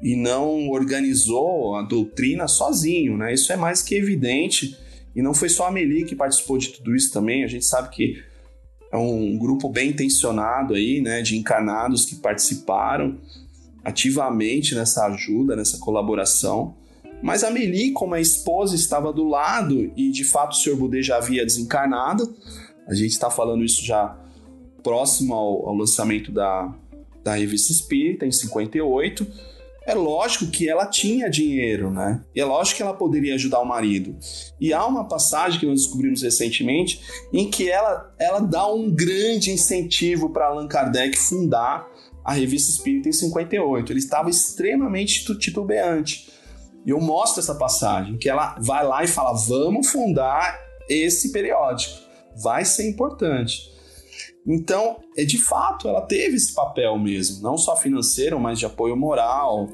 [0.00, 3.34] e não organizou a doutrina sozinho, né?
[3.34, 4.78] Isso é mais que evidente.
[5.16, 7.42] E não foi só a Amélie que participou de tudo isso também.
[7.42, 8.22] A gente sabe que
[8.92, 13.18] é um grupo bem intencionado aí, né, de encarnados que participaram
[13.82, 16.76] ativamente nessa ajuda, nessa colaboração.
[17.24, 20.76] Mas a Meli, como a esposa estava do lado e de fato o Sr.
[20.76, 22.36] Boudet já havia desencarnado,
[22.86, 24.14] a gente está falando isso já
[24.82, 26.70] próximo ao, ao lançamento da,
[27.24, 29.26] da revista Espírita, em 58.
[29.86, 32.22] É lógico que ela tinha dinheiro, né?
[32.34, 34.14] E é lógico que ela poderia ajudar o marido.
[34.60, 37.00] E há uma passagem que nós descobrimos recentemente
[37.32, 41.88] em que ela, ela dá um grande incentivo para Allan Kardec fundar
[42.22, 43.90] a revista Espírita em 58.
[43.90, 46.33] Ele estava extremamente titubeante.
[46.84, 50.58] E eu mostro essa passagem, que ela vai lá e fala: vamos fundar
[50.88, 51.94] esse periódico,
[52.36, 53.72] vai ser importante.
[54.46, 58.96] Então, é de fato, ela teve esse papel mesmo, não só financeiro, mas de apoio
[58.96, 59.68] moral.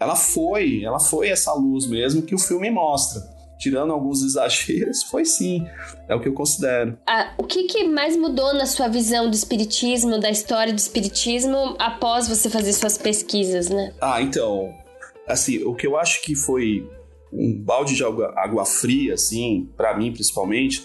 [0.00, 3.22] Ela foi, ela foi essa luz mesmo que o filme mostra
[3.62, 5.64] tirando alguns exageros, foi sim.
[6.08, 6.98] É o que eu considero.
[7.06, 11.76] Ah, o que, que mais mudou na sua visão do espiritismo, da história do espiritismo,
[11.78, 13.92] após você fazer suas pesquisas, né?
[14.00, 14.74] Ah, então.
[15.26, 16.88] Assim, o que eu acho que foi
[17.32, 20.84] um balde de água, água fria, assim, para mim principalmente,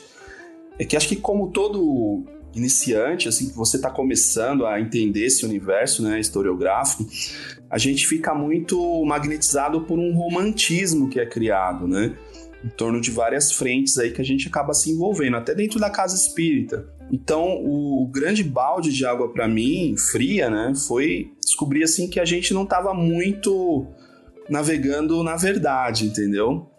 [0.79, 2.23] é que acho que como todo
[2.53, 7.05] iniciante, assim, que você está começando a entender esse universo, né, historiográfico,
[7.69, 12.15] a gente fica muito magnetizado por um romantismo que é criado, né?
[12.63, 15.89] em torno de várias frentes aí que a gente acaba se envolvendo, até dentro da
[15.89, 16.87] casa espírita.
[17.11, 22.19] Então, o, o grande balde de água para mim, fria, né, foi descobrir assim que
[22.19, 23.87] a gente não estava muito
[24.49, 26.69] navegando na verdade, entendeu?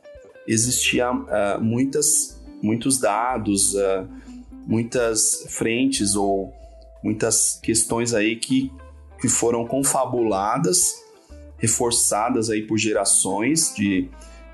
[0.47, 4.09] Existia uh, muitas, muitos dados, uh,
[4.67, 6.53] muitas frentes ou
[7.03, 8.73] muitas questões aí que,
[9.21, 10.95] que foram confabuladas,
[11.59, 14.09] reforçadas aí por gerações de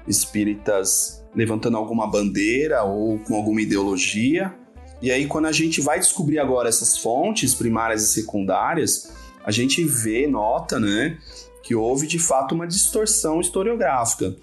[0.07, 4.55] espíritas levantando alguma bandeira ou com alguma ideologia.
[5.03, 9.13] E aí, quando a gente vai descobrir agora essas fontes primárias e secundárias,
[9.45, 11.19] a gente vê, nota, né,
[11.65, 14.37] que houve de fato uma distorção historiográfica.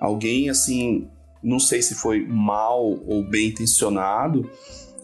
[0.00, 1.08] Alguém, assim,
[1.42, 4.50] não sei se foi mal ou bem intencionado,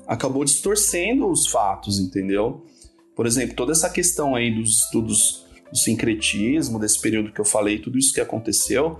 [0.06, 2.66] acabou distorcendo os fatos, entendeu?
[3.14, 7.78] Por exemplo, toda essa questão aí dos estudos do sincretismo, desse período que eu falei,
[7.78, 8.98] tudo isso que aconteceu,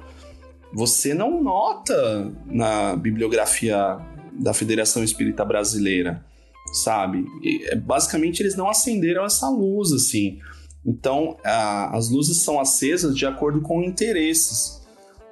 [0.72, 3.98] você não nota na bibliografia
[4.32, 6.24] da Federação Espírita Brasileira,
[6.72, 7.24] sabe?
[7.42, 10.38] E, é, basicamente, eles não acenderam essa luz, assim.
[10.87, 14.82] Então, a, as luzes são acesas de acordo com interesses.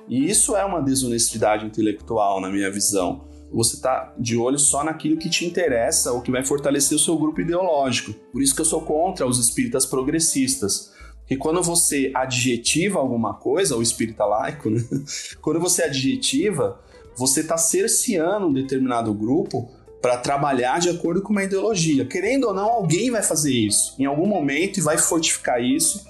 [0.08, 3.24] E isso é uma desonestidade intelectual, na minha visão.
[3.52, 7.18] Você está de olho só naquilo que te interessa ou que vai fortalecer o seu
[7.18, 8.12] grupo ideológico.
[8.32, 10.92] Por isso que eu sou contra os espíritas progressistas
[11.26, 14.82] que quando você adjetiva alguma coisa, o espírita laico, né?
[15.40, 16.80] quando você adjetiva,
[17.16, 19.70] você está cerceando um determinado grupo
[20.02, 22.04] para trabalhar de acordo com uma ideologia.
[22.04, 26.04] Querendo ou não, alguém vai fazer isso em algum momento e vai fortificar isso.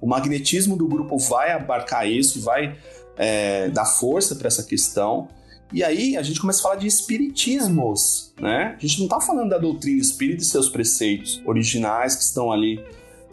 [0.00, 2.76] O magnetismo do grupo vai abarcar isso vai
[3.16, 5.28] é, dar força para essa questão.
[5.72, 8.76] E aí a gente começa a falar de espiritismos, né?
[8.76, 12.82] A gente não está falando da doutrina espírita e seus preceitos originais que estão ali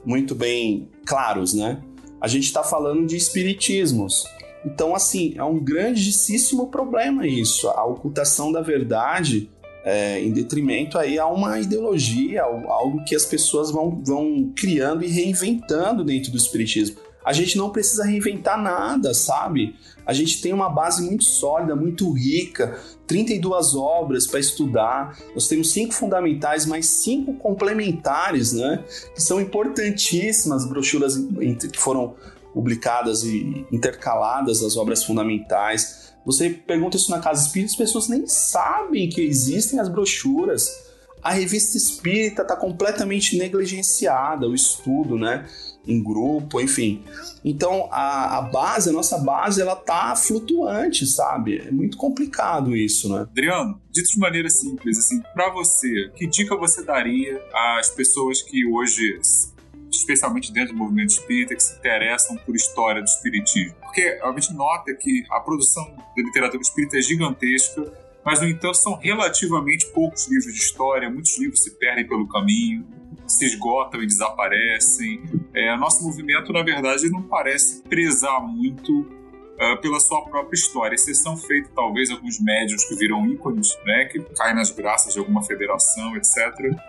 [0.06, 1.82] muito bem claros, né?
[2.20, 4.26] A gente está falando de espiritismos.
[4.66, 9.50] Então, assim, é um grandíssimo problema isso, a ocultação da verdade
[9.86, 15.08] é, em detrimento aí a uma ideologia, algo que as pessoas vão, vão criando e
[15.08, 16.98] reinventando dentro do espiritismo.
[17.24, 19.76] A gente não precisa reinventar nada, sabe?
[20.06, 25.18] A gente tem uma base muito sólida, muito rica, 32 obras para estudar.
[25.34, 28.84] Nós temos cinco fundamentais, mais cinco complementares, né?
[29.14, 32.14] Que são importantíssimas, brochuras que foram
[32.54, 36.05] publicadas e intercaladas às obras fundamentais.
[36.26, 40.70] Você pergunta isso na Casa Espírita, as pessoas nem sabem que existem as brochuras.
[41.22, 45.46] A revista espírita está completamente negligenciada, o estudo, né?
[45.88, 47.04] em grupo, enfim.
[47.44, 51.60] Então a, a base, a nossa base, ela tá flutuante, sabe?
[51.60, 53.22] É muito complicado isso, né?
[53.22, 58.66] Adriano, dito de maneira simples, assim, para você, que dica você daria às pessoas que
[58.66, 59.20] hoje
[59.92, 63.76] especialmente dentro do movimento espírita, que se interessam por história do espiritismo.
[63.96, 67.94] Porque a gente nota que a produção da literatura espírita é gigantesca,
[68.26, 72.86] mas, no entanto, são relativamente poucos livros de história, muitos livros se perdem pelo caminho,
[73.26, 75.24] se esgotam e desaparecem.
[75.54, 81.38] É, nosso movimento, na verdade, não parece prezar muito uh, pela sua própria história, exceção
[81.38, 86.18] feita, talvez, alguns médios que viram ícones, né, que caem nas graças de alguma federação,
[86.18, 86.36] etc.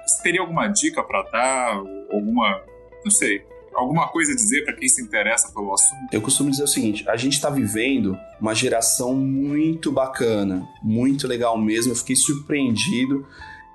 [0.05, 1.77] Você teria alguma dica para dar?
[2.11, 2.65] Alguma.
[3.05, 3.45] Não sei
[3.77, 6.13] alguma coisa a dizer para quem se interessa pelo assunto?
[6.13, 11.57] Eu costumo dizer o seguinte: a gente está vivendo uma geração muito bacana, muito legal
[11.59, 11.93] mesmo.
[11.93, 13.27] Eu fiquei surpreendido.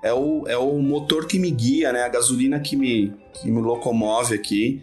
[0.02, 2.02] É o, é o motor que me guia, né?
[2.02, 4.82] A gasolina que me, que me locomove aqui,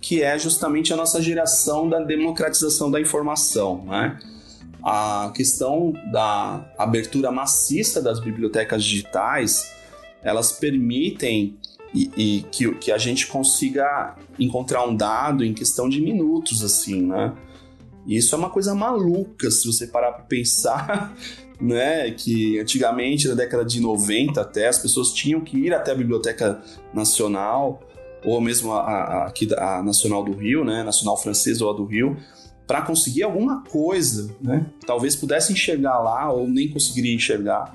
[0.00, 4.18] que é justamente a nossa geração da democratização da informação, né?
[4.84, 9.72] A questão da abertura maciça das bibliotecas digitais,
[10.22, 11.56] elas permitem
[11.94, 17.02] e, e que, que a gente consiga encontrar um dado em questão de minutos, assim,
[17.02, 17.34] né?
[18.06, 21.14] E isso é uma coisa maluca se você parar para pensar,
[21.60, 22.10] né?
[22.10, 26.62] Que antigamente, na década de 90 até, as pessoas tinham que ir até a Biblioteca
[26.94, 27.80] Nacional,
[28.24, 30.82] ou mesmo a, a, aqui a Nacional do Rio, né?
[30.82, 32.16] Nacional Francesa ou a do Rio,
[32.66, 34.66] para conseguir alguma coisa, né?
[34.86, 37.74] Talvez pudesse enxergar lá ou nem conseguiria enxergar.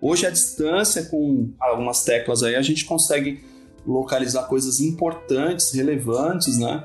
[0.00, 3.42] Hoje, a distância, com algumas teclas aí, a gente consegue
[3.86, 6.82] localizar coisas importantes, relevantes, né?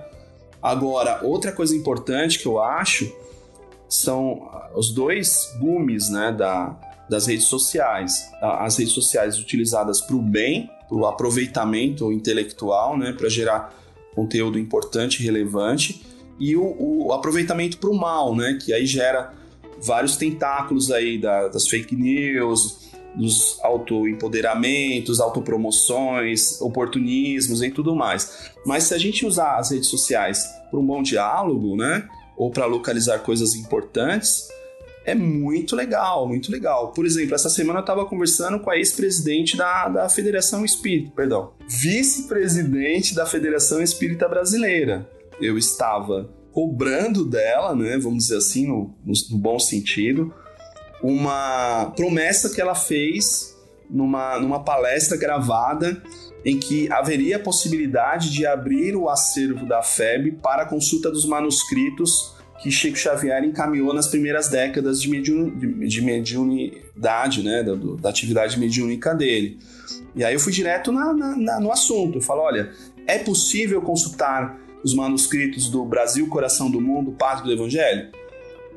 [0.62, 3.10] Agora, outra coisa importante que eu acho
[3.88, 6.78] são os dois booms, né, da,
[7.10, 8.30] das redes sociais.
[8.42, 13.74] As redes sociais utilizadas para o bem, para o aproveitamento intelectual, né, para gerar
[14.14, 16.06] conteúdo importante e relevante,
[16.40, 19.34] e o, o aproveitamento para o mal, né, que aí gera
[19.82, 28.52] vários tentáculos aí da, das fake news, dos autoempoderamentos, autopromoções, oportunismos e tudo mais.
[28.65, 32.07] Mas se a gente usar as redes sociais para um bom diálogo, né,
[32.38, 34.48] ou para localizar coisas importantes,
[35.06, 36.91] é muito legal, muito legal.
[36.91, 41.53] Por exemplo, essa semana eu estava conversando com a ex-presidente da, da Federação Espírita, perdão,
[41.68, 45.10] vice-presidente da Federação Espírita Brasileira.
[45.41, 50.34] Eu estava cobrando dela, né, vamos dizer assim, no, no, no bom sentido,
[51.02, 53.56] uma promessa que ela fez
[53.90, 56.02] numa, numa palestra gravada
[56.46, 61.26] em que haveria a possibilidade de abrir o acervo da FEB para a consulta dos
[61.26, 67.74] manuscritos que Chico Xavier encaminhou nas primeiras décadas de, mediun, de, de mediunidade, né, da,
[67.76, 69.58] da, atividade mediúnica dele.
[70.14, 72.18] E aí eu fui direto na, na, na, no assunto.
[72.18, 72.72] Eu falo, olha,
[73.08, 78.10] é possível consultar os manuscritos do Brasil, Coração do Mundo, Pátrio do Evangelho?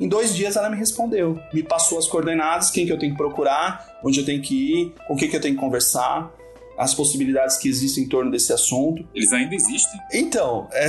[0.01, 3.19] Em dois dias ela me respondeu, me passou as coordenadas, quem que eu tenho que
[3.19, 6.33] procurar, onde eu tenho que ir, com quem que eu tenho que conversar,
[6.77, 9.07] as possibilidades que existem em torno desse assunto.
[9.15, 10.01] Eles ainda existem?
[10.13, 10.89] Então, é...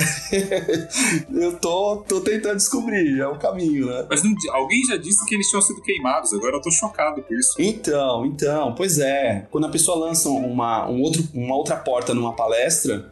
[1.32, 4.06] eu tô, tô tentando descobrir, é o caminho, né?
[4.10, 7.34] Mas não, alguém já disse que eles tinham sido queimados, agora eu tô chocado com
[7.34, 7.56] isso.
[7.60, 9.46] Então, então, pois é.
[9.52, 13.12] Quando a pessoa lança uma, um outro, uma outra porta numa palestra,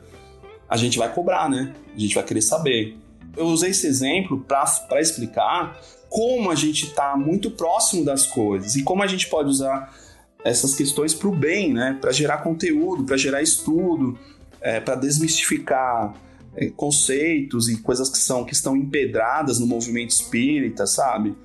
[0.68, 1.74] a gente vai cobrar, né?
[1.94, 2.98] A gente vai querer saber.
[3.36, 5.80] Eu usei esse exemplo para explicar
[6.10, 9.94] como a gente está muito próximo das coisas e como a gente pode usar
[10.44, 11.98] essas questões para o bem, né?
[12.02, 14.18] Para gerar conteúdo, para gerar estudo,
[14.60, 16.14] é, para desmistificar
[16.56, 21.36] é, conceitos e coisas que são que estão empedradas no movimento espírita, sabe?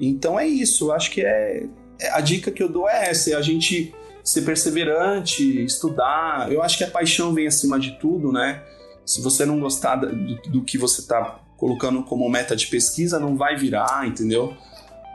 [0.00, 0.86] Então é isso.
[0.86, 1.66] Eu acho que é,
[2.00, 6.50] é a dica que eu dou é essa: é a gente ser perseverante, estudar.
[6.52, 8.62] Eu acho que a paixão vem acima de tudo, né?
[9.04, 13.36] Se você não gostar do, do que você está colocando como meta de pesquisa, não
[13.36, 14.56] vai virar, entendeu?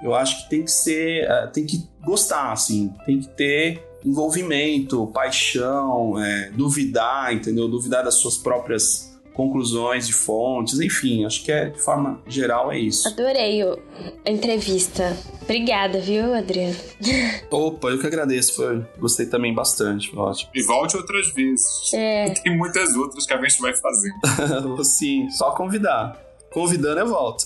[0.01, 5.07] Eu acho que tem que ser, é, tem que gostar, assim, tem que ter envolvimento,
[5.07, 7.67] paixão, é, duvidar, entendeu?
[7.67, 9.08] Duvidar das suas próprias
[9.39, 13.07] conclusões de fontes, enfim, acho que é, de forma geral é isso.
[13.07, 15.15] Adorei a entrevista.
[15.41, 16.75] Obrigada, viu, Adriano?
[17.49, 20.51] Opa, eu que agradeço, foi, gostei também bastante, ótimo.
[20.53, 21.93] E volte outras vezes.
[21.93, 22.31] É.
[22.43, 24.11] Tem muitas outras que a gente vai fazer.
[24.83, 26.21] Sim, só convidar.
[26.51, 27.45] Convidando, eu volto.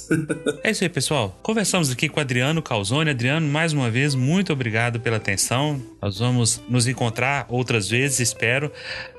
[0.64, 1.38] é isso aí, pessoal.
[1.44, 3.12] Conversamos aqui com Adriano Calzone.
[3.12, 5.80] Adriano, mais uma vez, muito obrigado pela atenção.
[6.02, 8.72] Nós vamos nos encontrar outras vezes, espero.